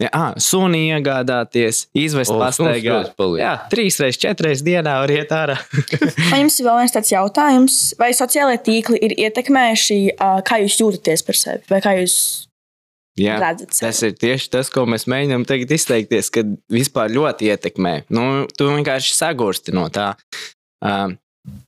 jā, 0.00 0.10
ah, 0.14 0.30
suni 0.42 0.84
iegādāties, 0.92 1.84
izvest 1.98 2.34
pastaigā. 2.34 3.00
Jā, 3.40 3.54
trīs 3.72 3.98
reizes, 4.02 4.20
četras 4.22 4.62
dienā 4.66 4.96
var 5.02 5.12
iet 5.14 5.34
ārā. 5.34 5.58
Man 6.30 6.44
jums 6.44 6.60
ir 6.60 6.68
vēl 6.68 6.80
viens 6.82 6.94
tāds 6.94 7.12
jautājums, 7.14 7.78
vai 8.00 8.12
sociālai 8.16 8.58
tīkli 8.62 9.00
ir 9.02 9.16
ietekmējuši, 9.26 10.00
kā 10.46 10.60
jūs 10.64 10.80
jūtaties 10.82 11.26
par 11.26 11.40
sevi, 11.40 11.64
vai 11.72 11.82
kā 11.84 11.96
jūs 12.00 12.16
jā, 13.18 13.38
tas 13.70 14.02
ir 14.06 14.14
tieši 14.18 14.50
tas, 14.56 14.70
ko 14.74 14.86
mēs 14.90 15.08
mēģinām 15.10 15.46
tagad 15.48 15.74
izteikties, 15.76 16.30
kad 16.34 16.54
vispār 16.72 17.12
ļoti 17.14 17.50
ietekmē. 17.52 17.96
Nu, 18.14 18.46
tu 18.54 18.70
vienkārši 18.72 19.14
sagursti 19.16 19.74
no 19.76 19.86
tā. 19.94 20.12
Um, 20.84 21.18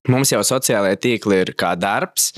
mums 0.08 0.32
jau 0.32 0.42
sociālajie 0.46 1.00
tīkli 1.02 1.42
ir 1.44 1.52
kā 1.58 1.74
darbs, 1.78 2.32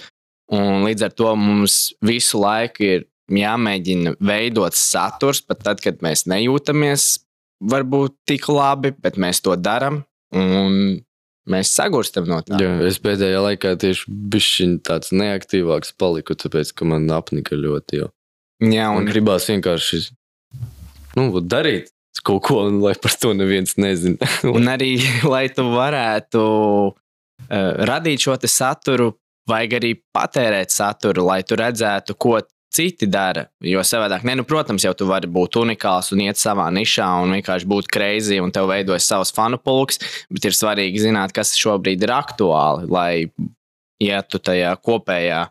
un 0.55 0.85
līdz 0.87 1.09
ar 1.09 1.17
to 1.17 1.35
mums 1.39 1.79
visu 2.05 2.41
laiku 2.43 2.87
ir 2.87 3.07
jāmēģina 3.29 4.17
veidot 4.25 4.77
saturs, 4.77 5.43
pat 5.45 5.61
tad, 5.67 5.83
kad 5.85 6.01
mēs 6.05 6.25
nejūtamies 6.31 7.11
varbūt 7.69 8.15
tik 8.29 8.49
labi, 8.53 8.95
bet 8.97 9.19
mēs 9.21 9.43
to 9.45 9.57
darām. 9.59 10.03
Un 10.37 11.01
mēs 11.49 11.73
sagurstam 11.75 12.29
no 12.29 12.41
tā. 12.45 12.61
Jā, 12.61 12.77
es 12.89 13.01
pēdējā 13.03 13.43
laikā 13.45 13.75
tieši 13.81 14.13
biju 14.33 14.71
tāds 14.87 15.13
neaktīvāks, 15.17 15.95
paliku, 16.01 16.37
tāpēc, 16.39 16.73
ka 16.77 16.89
man 16.89 17.09
apnika 17.13 17.59
ļoti. 17.59 18.03
Jau. 18.03 18.11
Jā, 18.65 18.89
Un 18.91 19.05
un 19.05 19.09
gribās 19.09 19.47
vienkārši 19.49 20.03
nu, 21.19 21.31
darīt 21.41 21.93
kaut 22.27 22.43
ko, 22.49 22.63
lai 22.83 22.95
par 22.99 23.15
to 23.21 23.31
neviens 23.37 23.77
nezina. 23.79 24.27
Un 24.49 24.69
arī, 24.71 24.97
lai 25.33 25.47
tu 25.55 25.65
varētu 25.71 26.43
radīt 27.49 28.25
šo 28.25 28.37
saturu, 28.45 29.13
vajag 29.49 29.79
arī 29.81 29.95
patērēt 30.15 30.73
saturu, 30.75 31.25
lai 31.29 31.43
tu 31.47 31.57
redzētu, 31.59 32.17
ko 32.21 32.39
citi 32.75 33.09
dara. 33.09 33.47
Jo 33.65 33.83
savādāk, 33.87 34.25
ne, 34.29 34.37
nu, 34.39 34.45
protams, 34.49 34.85
jau 34.85 34.93
tu 34.97 35.09
vari 35.09 35.29
būt 35.31 35.57
unikāls 35.63 36.13
un 36.13 36.23
iet 36.27 36.41
savā 36.41 36.69
nišā 36.75 37.07
un 37.23 37.33
vienkārši 37.39 37.69
būt 37.69 37.89
crazy 37.93 38.41
un 38.45 38.53
tev 38.55 38.69
veidojas 38.71 39.09
savs 39.09 39.33
fanu 39.35 39.61
pulks, 39.61 40.03
bet 40.33 40.51
ir 40.51 40.57
svarīgi 40.57 41.07
zināt, 41.09 41.33
kas 41.37 41.57
šobrīd 41.59 42.05
ir 42.05 42.13
aktuāli, 42.15 42.91
lai 42.93 43.13
ietu 44.05 44.39
tajā 44.39 44.75
kopējā 44.85 45.47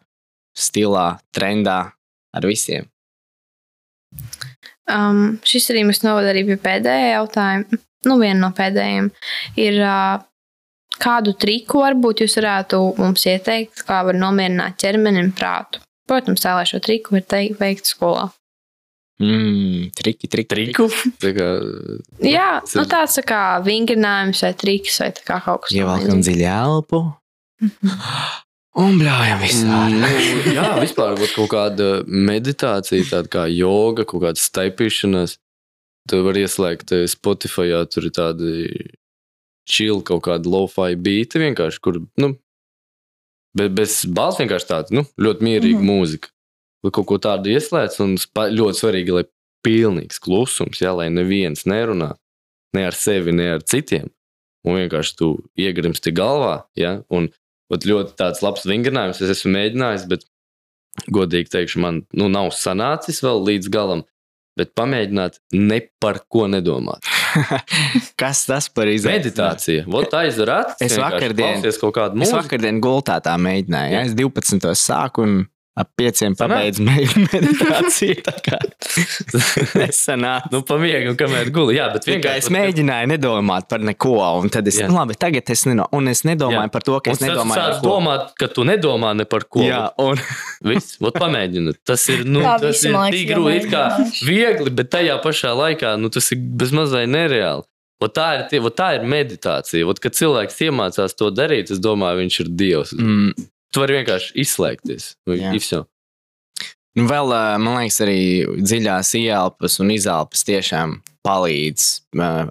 stilā, 0.58 1.10
trendā 1.36 1.80
ar 2.38 2.48
visiem. 2.48 2.88
Um, 4.88 5.38
šis 5.44 5.68
arī 5.74 5.84
mums 5.84 6.00
novada 6.06 6.32
arī 6.32 6.46
pie 6.48 6.56
pēdējā 6.62 7.12
jautājuma. 7.18 7.82
Nu, 8.08 8.16
viena 8.22 8.40
no 8.46 8.54
pēdējiem 8.56 9.10
ir, 9.60 9.82
uh, 9.82 10.22
kādu 11.02 11.34
triku 11.40 11.84
varbūt 11.84 12.24
jūs 12.24 12.38
varētu 12.40 12.82
mums 12.98 13.28
ieteikt, 13.30 13.86
kā 13.88 14.02
var 14.08 14.18
nomierināt 14.18 14.80
ķermeni 14.82 15.24
un 15.26 15.32
prātu. 15.36 15.84
Protams, 16.08 16.44
tā 16.44 16.56
lai 16.56 16.66
šo 16.70 16.80
triku 16.84 17.18
var 17.18 17.26
teikt, 17.28 17.60
veikt 17.60 17.90
skolā. 17.90 18.30
Mm, 19.18 19.88
triki, 19.98 20.30
triki, 20.30 20.50
Triku? 20.54 20.86
Tā 21.18 21.32
kā, 21.34 21.46
Jā, 22.22 22.50
nu, 22.78 22.84
tāds 22.86 23.16
tā 23.18 23.24
kā 23.26 23.42
vingrinājums 23.66 24.44
vai 24.46 24.52
triks 24.54 25.00
vai 25.02 25.08
tā 25.18 25.24
kā 25.26 25.40
kaut 25.42 25.64
kas 25.66 25.74
Ievelkam 25.74 26.22
dziļi 26.22 26.46
elpu 26.52 27.00
un 28.78 29.00
bļājam 29.02 29.42
visā. 29.42 29.80
Mm, 29.90 30.04
nu, 30.04 30.54
jā, 30.54 30.68
vispār 30.84 31.18
būt 31.18 31.34
kaut 31.34 31.50
kāda 31.56 31.90
meditācija, 32.06 33.10
tāda 33.10 33.34
kā 33.34 33.48
joga, 33.50 34.06
kaut 34.06 34.22
kāda 34.28 34.42
staipīšanās. 34.42 35.40
Tu 36.08 36.22
vari 36.24 36.46
ieslēgt 36.46 36.94
eh, 36.96 37.08
Spotify, 37.10 37.74
tur 37.92 38.06
ir 38.08 38.14
tādi 38.16 38.54
chill, 39.68 40.02
kaut 40.06 40.26
kāda 40.28 40.50
low-fi 40.50 40.96
beati 40.96 41.42
vienkārši, 41.44 41.82
kur, 41.84 42.02
nu, 42.22 42.34
be, 43.58 43.70
bez 43.70 44.00
balss 44.08 44.42
vienkārši 44.42 44.70
tāda, 44.70 44.96
nu, 44.96 45.06
ļoti 45.20 45.48
mierīga 45.48 45.80
mm. 45.80 45.84
-hmm. 45.84 46.02
mūzika. 46.02 46.34
Vai 46.86 46.94
kaut 46.94 47.08
ko 47.10 47.18
tādu 47.22 47.52
ieslēdz, 47.52 48.00
un 48.06 48.16
ļoti 48.60 48.80
svarīgi, 48.80 49.16
lai 49.16 49.26
pilnīgs 49.66 50.22
klusums, 50.24 50.80
jā, 50.82 50.94
lai 50.96 51.10
neviens 51.12 51.66
nerunā 51.66 52.14
ne 52.78 52.86
ar 52.86 52.96
sevi, 52.96 53.34
ne 53.34 53.50
ar 53.58 53.66
citiem. 53.66 54.12
Un 54.68 54.78
vienkārši 54.78 55.16
tu 55.18 55.28
iegrimsti 55.58 56.12
galvā, 56.12 56.68
ja, 56.78 57.02
un 57.10 57.30
Ot 57.74 57.84
ļoti 57.84 58.16
tāds 58.20 58.44
labs 58.46 58.64
vingrinājums. 58.68 59.20
Es 59.24 59.34
esmu 59.36 59.52
mēģinājis, 59.58 60.06
bet 60.12 60.24
godīgi 61.12 61.52
teikšu, 61.52 61.82
man 61.84 62.04
nu, 62.16 62.30
nav 62.32 62.54
sanācis 62.56 63.20
vēl 63.26 63.44
līdz 63.50 63.72
galam. 63.74 64.06
Bet 64.58 64.72
pamēģināt 64.78 65.42
ne 65.54 65.82
par 66.02 66.24
ko 66.32 66.48
nedomāt. 66.50 67.06
Kas 68.22 68.46
tas 68.48 68.70
par 68.70 68.88
izdevumu? 68.92 69.18
Meditācija. 69.20 69.86
Vot 69.88 70.14
aizdara 70.20 70.60
acis. 70.66 70.92
Es 70.92 70.98
vakardien- 71.02 71.62
kaut 71.82 71.96
kādu 71.96 72.18
Es 72.22 72.30
mūziku. 72.32 72.42
vakardien 72.42 72.82
gultā 72.84 73.20
tā 73.24 73.36
mēģināju. 73.42 73.92
Ja? 73.94 74.02
Jā. 74.02 74.06
Es 74.10 74.16
12. 74.18 74.74
sāku 74.76 75.24
un 75.28 75.38
ap 75.78 75.92
5. 76.02 76.22
Sanāk? 76.24 76.38
pabeidzu 76.42 76.84
me- 76.88 77.06
meditāciju. 77.34 78.16
tā 78.26 78.34
kā 78.46 78.58
Nesanāca. 79.80 80.50
Nu, 80.54 80.62
pamiegu, 80.68 81.14
kamēr 81.20 81.52
guli. 81.54 81.78
Jā, 81.78 81.88
bet 81.94 82.06
Tikai 82.06 82.18
vienkārši 82.18 82.44
es 82.46 82.50
mēģināju 82.54 83.10
nedomāt 83.14 83.68
par 83.72 83.84
neko, 83.86 84.16
un 84.42 84.52
tad 84.54 84.68
es, 84.72 84.80
Jā. 84.82 84.88
nu, 84.90 84.98
labi, 84.98 85.18
tagad 85.20 85.50
es, 85.54 85.64
neno, 85.70 85.88
un 85.96 86.10
es 86.12 86.24
nedomāju 86.28 86.66
Jā. 86.68 86.74
par 86.74 86.86
to, 86.88 86.98
ka 87.04 87.14
es 87.14 87.22
Un 87.22 87.26
tad 87.28 87.34
nedomāju 87.36 87.62
par 87.62 87.78
ko. 87.80 87.88
domāt, 87.92 88.28
ka 88.42 88.50
tu 88.58 88.66
nedomā 88.68 89.14
ne 89.20 89.26
par 89.30 89.46
ko. 89.50 89.64
Jā, 89.66 89.84
un 90.04 90.20
Viss, 90.68 90.98
vot 91.04 91.16
pamēģini. 91.18 91.76
Tas 91.88 92.08
ir, 92.14 92.26
nu, 92.28 92.42
Tā 92.46 92.58
tas 92.66 92.84
ir 92.88 92.98
tik 93.14 93.30
grūti, 93.32 93.58
it 93.64 93.72
kā 93.72 93.86
viegli, 94.28 94.74
bet 94.74 94.90
tajā 94.94 95.18
pašā 95.24 95.54
laikā 95.58 95.96
nu, 96.02 96.10
tas 96.14 96.32
ir 96.36 96.42
bezmazliet 96.60 97.10
nereāli. 97.14 97.66
Vot 98.02 98.14
tā, 98.14 98.28
ir, 98.54 98.62
vot 98.62 98.76
tā 98.78 98.92
ir 99.00 99.06
meditācija. 99.10 99.86
Vot, 99.90 99.98
kad 100.04 100.14
cilvēks 100.14 100.60
iemācās 100.68 101.16
to 101.18 101.32
darīt, 101.34 101.72
es 101.74 101.80
domāju, 101.82 102.20
viņš 102.22 102.36
ir 102.44 102.52
dievs. 102.60 102.92
Mm. 102.94 103.32
Tu 103.74 103.84
vari 103.84 104.00
vienkārši 104.00 104.34
izslēgties. 104.44 105.12
Jā. 105.36 105.52
Nu, 106.98 107.06
vēl, 107.06 107.34
man 107.62 107.76
liekas, 107.78 108.00
arī 108.02 108.22
dziļās 108.58 109.12
ielpas 109.20 109.78
un 109.84 109.92
izelpas 109.94 110.42
tiešām 110.48 110.96
palīdz. 111.28 111.86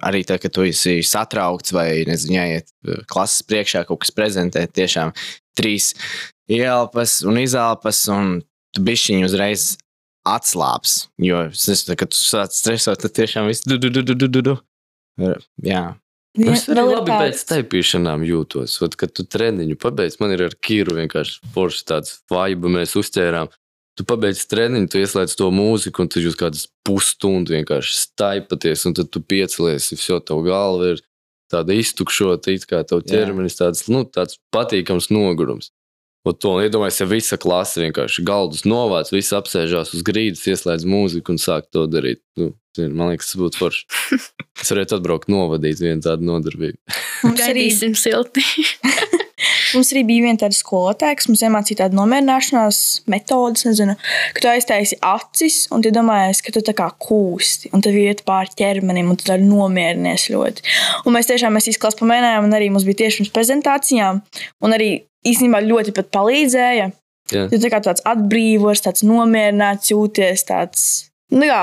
Arī 0.07 0.21
tad, 0.27 0.39
kad 0.43 0.53
tu 0.55 0.63
esi 0.67 1.01
satraukts 1.03 1.73
vai, 1.75 2.05
nezinu, 2.07 2.37
jāiet 2.37 2.71
klases 3.11 3.43
priekšā 3.49 3.83
kaut 3.89 4.05
kas 4.05 4.13
prezentēt, 4.15 4.75
tiešām 4.77 5.11
trīs 5.57 5.91
ielpas 6.47 7.19
un 7.27 7.41
izelpas, 7.41 8.05
un 8.13 8.39
tu 8.71 8.85
bišķiņi 8.87 9.27
uzreiz 9.27 9.67
atslābs. 10.27 11.07
Jo, 11.23 11.47
kad 11.97 12.11
tu 12.13 12.19
sāc 12.19 12.55
stresot, 12.55 13.03
tad 13.03 13.15
tiešām 13.19 13.51
viss 13.51 13.67
du, 13.67 13.79
du, 13.81 13.91
du, 13.91 14.05
du, 14.05 14.15
du, 14.15 14.31
du, 14.31 14.43
du. 14.51 14.59
Jā, 16.37 16.43
Vien- 16.45 16.53
Es 16.53 16.67
arī 16.69 16.83
labi 16.85 17.09
tāds- 17.11 17.23
pēc 17.23 17.45
taipīšanām 17.51 18.21
jūtos. 18.27 18.79
Vat, 18.81 18.95
kad 18.95 19.13
tu 19.13 19.23
treniņu 19.23 19.75
pabeidz, 19.81 20.19
man 20.19 20.31
ir 20.31 20.43
ar 20.43 20.53
kīru 20.61 20.93
vienkārši 20.99 21.39
forši 21.53 21.83
tāds 21.89 22.19
vibe, 22.29 22.69
mēs 22.69 22.93
uzķērām. 22.95 23.49
Tu 23.97 24.03
pabeidz 24.05 24.45
treniņu, 24.45 24.89
tu 24.93 24.99
ieslēdz 25.01 25.35
to 25.35 25.49
mūziku, 25.49 26.01
un 26.01 26.07
tu 26.07 26.19
jūs 26.21 26.35
kādas 26.37 26.67
pusstundu 26.85 27.49
vienkārši 27.57 27.93
staipaties, 27.97 28.85
un 28.85 28.93
tad 28.93 29.09
tu 29.09 29.19
piecelies, 29.19 29.89
jau 30.07 30.19
tev 30.21 30.43
galva 30.45 30.91
ir 30.93 31.01
tāda 31.51 31.73
iztukšota, 31.73 32.53
it 32.53 32.67
kā 32.69 32.85
tev 32.85 33.01
ķermenis 33.01 33.57
tāds, 33.57 33.87
nu, 33.89 34.03
tāds 34.05 34.37
patīkams 34.53 35.09
nogurums. 35.09 35.71
Un 36.27 36.35
to 36.35 36.57
iedomājieties, 36.63 37.01
ja 37.01 37.07
visa 37.09 37.37
klase 37.39 37.83
vienkārši 37.85 38.23
galdus 38.27 38.65
novāc, 38.67 39.11
visi 39.13 39.35
apsēžās 39.37 39.93
uz 39.95 40.03
grīdas, 40.07 40.43
ieslēdz 40.49 40.87
mūziku 40.89 41.35
un 41.35 41.39
sāk 41.41 41.69
to 41.71 41.85
darīt. 41.91 42.19
Nu, 42.39 42.51
man 42.85 43.13
liekas, 43.13 43.31
tas 43.31 43.39
būtu 43.41 43.63
forši. 43.63 43.87
Es 44.57 44.71
varētu 44.73 44.95
atbraukt, 44.97 45.29
novadīt 45.29 45.77
vienu 45.83 46.01
tādu 46.01 46.25
nodarbību. 46.25 46.79
Mums 47.27 47.41
arī, 47.45 47.67
Gaidīsim 47.67 47.93
silti. 48.03 48.41
mums 49.75 49.91
arī 49.93 50.01
bija 50.07 50.23
viena 50.25 50.41
tāda 50.41 50.57
skolotāja, 50.57 51.19
kas 51.19 51.27
mums 51.29 51.43
iemācīja 51.45 51.83
tādu 51.83 51.99
nomierināšanās 51.99 52.79
metodi, 53.13 53.67
nezinu, 53.69 53.93
ka 54.33 54.41
tu 54.41 54.49
aiztaisi 54.49 54.97
acis 55.05 55.59
un 55.69 55.85
tu 55.85 55.91
domājies, 55.93 56.41
ka 56.41 56.55
tu 56.55 56.63
tā 56.65 56.73
kā 56.77 56.89
kūsti 57.05 57.69
un 57.77 57.85
tev 57.85 57.99
iet 58.01 58.25
pāri 58.25 58.57
ķermenim 58.57 59.13
un 59.13 59.21
tu 59.21 59.29
tā 59.29 59.37
nomierinies 59.41 60.25
ļoti. 60.33 60.65
Un 61.05 61.15
mēs 61.15 61.29
tiešām 61.29 61.53
mēs 61.53 61.69
izklases 61.75 62.01
pamēģinājām, 62.01 62.49
un 62.49 62.57
arī 62.57 62.71
mums 62.73 62.87
bija 62.89 63.03
tieši 63.03 63.21
pirms 63.21 63.35
prezentācijām, 63.37 64.23
un 64.65 64.77
arī 64.79 64.91
īstenībā 65.29 65.61
ļoti 65.65 65.93
pat 65.97 66.09
palīdzēja. 66.15 66.87
Jā. 67.33 67.43
Tu 67.51 67.59
tā 67.59 67.71
kā 67.71 67.81
tāds 67.83 68.03
atbrīvos, 68.07 68.81
tāds 68.85 69.03
nomierināts 69.03 69.91
jūties, 69.91 70.45
tāds, 70.47 70.83
nu 71.35 71.47
jā, 71.49 71.61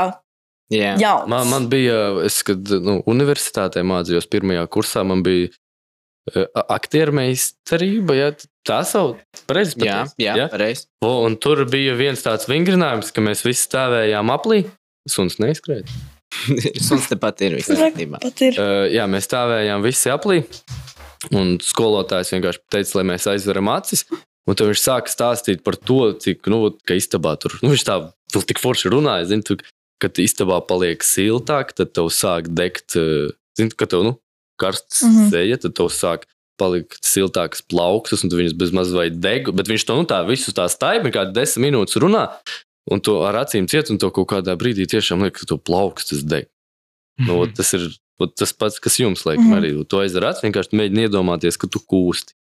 jā. 0.73 0.95
jauns. 1.01 1.29
Man, 1.33 1.49
man 1.49 1.69
bija, 1.73 2.01
es, 2.27 2.43
kad 2.45 2.69
nu, 2.85 2.99
universitātē 3.11 3.85
mācījos 3.87 4.29
pirmajā 4.33 4.67
kursā, 4.75 5.05
man 5.09 5.25
bija 5.25 5.49
uh, 5.49 6.45
aktieru 6.69 7.17
meistarība. 7.17 8.19
Ja? 8.19 8.31
Tā 8.65 8.81
sauc 8.89 9.21
par 9.49 9.61
jā, 9.61 10.03
jā, 10.21 10.37
jā. 10.41 10.49
pareizi. 10.53 10.87
Un 11.05 11.37
tur 11.41 11.65
bija 11.71 11.97
viens 11.97 12.25
tāds 12.25 12.49
vingrinājums, 12.51 13.13
ka 13.13 13.25
mēs 13.25 13.45
visi 13.47 13.65
stāvējām 13.65 14.33
aplī. 14.35 14.65
Suns 15.09 15.41
neizskrēja. 15.41 15.85
Suns 16.87 17.09
tepat 17.11 17.45
ir 17.47 17.59
viss 17.59 17.73
kārtībā. 17.73 18.21
Pat 18.25 18.41
ir. 18.45 18.57
Uh, 18.61 18.87
jā, 18.93 19.05
mēs 19.11 19.29
stāvējām 19.29 19.85
visi 19.85 20.13
aplī. 20.13 20.43
Un 21.33 21.57
skolotājs 21.63 22.33
vienkārši 22.35 22.61
teica, 22.73 22.99
lai 22.99 23.05
mēs 23.15 23.29
aizveram 23.31 23.71
acis. 23.73 24.05
Un 24.45 24.59
tad 24.59 24.69
viņš 24.69 24.83
sāka 24.83 25.09
stāstīt 25.09 25.63
par 25.65 25.77
to, 25.81 26.13
cik, 26.21 26.45
nu, 26.53 26.69
ka 26.85 26.99
istabā 26.99 27.33
tur, 27.41 27.55
nu, 27.63 27.71
viņš 27.73 27.85
tā 27.89 27.97
vēl 28.35 28.45
tik 28.51 28.61
forši 28.61 28.93
runāja, 28.93 29.31
zini, 29.31 29.47
tu, 29.47 29.57
kad 30.03 30.21
istabā 30.21 30.59
paliek 30.69 31.01
siltāk, 31.07 31.73
tad 31.73 31.95
tev 31.97 32.11
sāk 32.13 32.51
degt, 32.53 32.93
eh, 33.01 33.33
zini, 33.57 33.73
ka 33.73 33.89
tev, 33.89 34.05
nu, 34.05 34.19
karsts 34.61 35.03
mm 35.03 35.09
Mhm. 35.09 35.19
-hmm. 35.19 35.31
seja, 35.31 35.57
tad 35.57 35.75
tev 35.75 35.89
sāk 35.89 36.29
palikt 36.61 37.03
siltākas 37.03 37.63
plaukstas, 37.67 38.23
un 38.23 38.31
tu 38.31 38.37
viņas 38.37 38.55
bez 38.55 38.71
mazliet 38.71 39.19
deg, 39.21 39.49
bet 39.55 39.67
viņš 39.67 39.87
to, 39.87 39.97
nu, 39.97 40.05
tā 40.05 40.21
visu 40.29 40.53
tā 40.53 40.69
staigā, 40.69 41.11
kā 41.11 41.33
desmit 41.33 41.73
minūtes 41.73 41.97
runā, 41.99 42.29
un 42.91 43.01
to 43.01 43.23
ar 43.25 43.35
acīm 43.35 43.67
ciet, 43.67 43.91
un 43.91 43.99
to 43.99 44.11
kaut 44.11 44.29
kādā 44.29 44.55
brīdī 44.57 44.87
tiešām 44.87 45.25
liekas, 45.25 45.41
ka 45.41 45.47
tu 45.47 45.59
plaukstas 45.59 46.23
deg. 46.23 46.47
Nu, 47.19 47.41
ot 47.43 47.55
tas 47.55 47.73
ir 47.75 47.91
ot 48.23 48.35
tas 48.39 48.53
pats, 48.53 48.81
kas 48.83 48.99
jums 49.01 49.25
liekas. 49.27 49.45
Mm. 49.45 49.53
-hmm. 49.53 49.59
Arī 49.59 49.87
tu 49.89 50.01
aizdari 50.01 50.31
acis, 50.31 50.45
vienkārši 50.47 50.79
mēģini 50.81 51.09
iedomāties, 51.09 51.59
ka 51.59 51.67
tu 51.71 51.81
kūsti. 51.81 52.37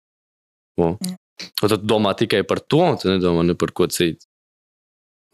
O. 0.79 0.95
Jā. 1.03 1.17
Un 1.63 1.71
tad 1.71 1.85
domā 1.87 2.15
tikai 2.19 2.43
par 2.43 2.61
to, 2.61 2.81
un 2.83 2.97
tu 2.99 3.11
nedomā 3.11 3.45
ne 3.47 3.55
par 3.55 3.73
ko 3.73 3.87
citu. 3.87 4.27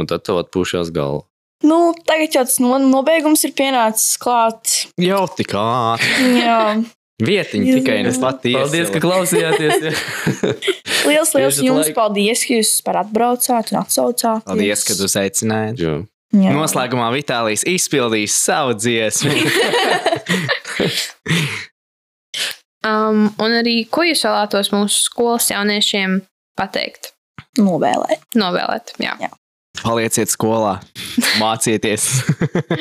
Un 0.00 0.06
tad 0.10 0.24
tev 0.26 0.40
atpūšās 0.42 0.90
galva. 0.92 1.24
Nu, 1.64 1.94
tagad 2.04 2.34
jau 2.34 2.42
tas 2.44 2.58
no, 2.60 2.76
nobeigums 2.78 3.44
ir 3.46 3.54
pienācis 3.56 4.18
klāt. 4.20 4.90
Jau 5.00 5.24
tik 5.36 5.54
ātri. 5.56 6.34
Jā. 6.44 6.82
Vietiņa 7.24 7.76
tikai 7.78 8.00
nes 8.02 8.16
patiesi. 8.18 8.58
Paldies, 8.58 8.90
ka 8.90 9.00
klausījāties! 9.04 9.84
Liels, 11.04 11.30
liels 11.36 11.60
jums 11.62 11.86
laika. 11.86 11.94
paldies, 11.98 12.42
ka 12.48 12.56
jūs 12.56 12.72
par 12.84 12.98
atbraucāt 13.04 13.70
un 13.70 13.78
atsaucāt. 13.84 14.42
Paldies, 14.48 14.82
ka 14.88 14.96
uzaicinājāt. 15.06 15.82
Jā. 15.84 15.94
Jā. 16.34 16.50
Noslēgumā 16.56 17.08
Vitālijs 17.14 17.62
izpildīs 17.70 18.34
savu 18.34 18.74
dziesmu. 18.74 19.34
Um, 22.84 23.30
un 23.40 23.54
arī, 23.56 23.78
ko 23.88 24.02
jūs 24.04 24.26
vēlētos 24.26 24.68
mūsu 24.74 25.06
skolas 25.06 25.46
jauniešiem 25.48 26.18
pateikt? 26.60 27.14
Novēlēt. 27.56 28.26
Novēlēt, 28.36 28.92
jā. 29.00 29.14
Palieciet 29.80 30.28
skolā, 30.28 30.74
mācieties. 31.40 32.04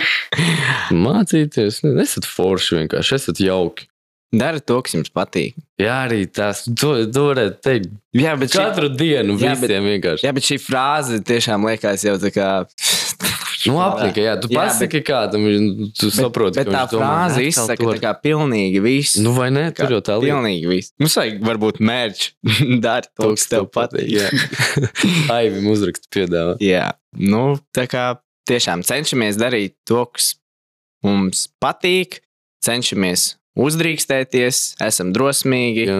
Mācīties, 1.06 1.80
ne, 1.88 1.96
esat 2.04 2.28
forši 2.28 2.82
vienkārši, 2.82 3.16
esat 3.16 3.40
jauki. 3.46 3.88
Dara 4.36 4.60
to, 4.60 4.82
kas 4.84 4.98
jums 4.98 5.12
patīk. 5.14 5.56
Jā, 5.80 6.02
arī 6.08 6.24
tas, 6.36 6.66
to, 6.68 6.96
to 7.14 7.24
varētu 7.30 7.60
teikt 7.64 7.92
Jā, 8.18 8.34
bet 8.42 8.52
šī, 8.52 8.60
katru 8.60 8.90
dienu 8.98 9.38
Jā, 9.40 9.54
bet- 9.56 9.70
visiem 9.70 9.88
vienkārši. 9.88 10.26
jā, 10.28 10.32
bet 10.36 10.48
šī 10.52 10.58
frāze 10.68 11.20
tiešām 11.24 11.64
liekas 11.70 12.04
jau 12.10 12.18
tā 12.20 12.34
kā. 12.34 12.48
Nu, 13.70 13.78
aplika, 13.84 14.22
jā, 14.24 14.34
tu 14.42 14.50
Jā, 14.52 14.64
pasaki 14.64 15.02
kādam, 15.06 15.46
tu 15.98 16.10
saproti, 16.14 16.60
Bet 16.60 16.70
ka 16.70 16.74
tā 16.74 16.84
domā, 16.92 17.10
frāze 17.10 17.40
"Nē, 17.40 17.48
izsaka 17.52 17.78
kaut 17.84 17.96
tā 17.98 18.02
kā 18.04 18.14
pilnīgi 18.24 18.82
visu. 18.84 19.22
Nu, 19.24 19.34
vai 19.38 19.50
ne? 19.54 19.68
Tur 19.76 19.94
jau 19.96 20.02
tā 20.02 20.18
lieta. 20.20 20.34
Pilnīgi 20.34 20.70
viss. 20.72 20.94
Mums 21.00 21.16
vajag 21.20 21.40
varbūt 21.50 21.80
mērķi. 21.80 22.32
Dari 22.86 23.08
to, 23.14 23.32
kas 23.36 23.48
tev 23.52 23.70
patīk. 23.74 24.10
Jā, 24.12 24.28
Aivim 25.38 25.70
uzrakstu 25.72 26.10
piedāvā. 26.14 26.58
Jā, 26.64 26.92
nu, 27.20 27.60
tā 27.76 27.88
kā 27.92 28.06
tiešām 28.50 28.84
cenšamies 28.84 29.40
darīt 29.40 29.78
to, 29.88 30.04
kas 30.12 30.34
mums 31.06 31.48
patīk, 31.64 32.22
cenšamies 32.64 33.34
uzdrīkstēties, 33.60 34.64
esam 34.82 35.12
drosmīgi 35.14 35.86
Jā. 35.88 36.00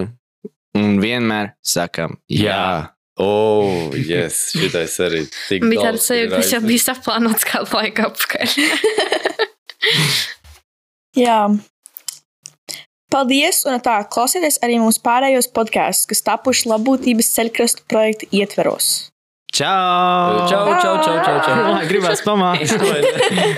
un 0.80 0.98
vienmēr 1.04 1.54
sakam, 1.66 2.18
jā. 2.32 2.50
Jā. 2.50 2.90
Oh, 3.22 3.94
yes, 3.94 4.56
šitais 4.58 4.96
arī 5.06 5.20
tik 5.30 5.68
Bija 5.70 5.92
tāds 5.92 6.08
sajūta, 6.10 6.32
ka 6.32 6.40
tas 6.42 6.54
jau 6.56 6.62
bija 6.66 6.82
saplānots 6.82 7.46
kādu 7.46 7.78
laiku 7.78 8.08
apakaļ. 8.08 8.54
Jā. 11.24 11.38
Paldies, 13.14 13.60
un 13.70 13.78
tā 13.86 14.00
klausieties 14.10 14.58
arī 14.66 14.80
mūsu 14.82 15.04
pārējos 15.06 15.52
podkāstus, 15.54 16.08
kas 16.10 16.26
tapuši 16.26 16.72
labklājības 16.72 17.30
ceļkrastu 17.36 17.86
projekta 17.92 18.26
ietveros. 18.34 18.88
Čau! 19.54 20.50
Čau, 20.50 20.64
čau, 20.82 20.96
čau, 21.06 21.18
čau, 21.22 21.38
čau. 21.46 21.78
Gribās 21.86 22.26
pamācīt. 22.26 22.82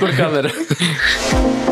Kur 0.02 0.12
kamera? 0.20 0.52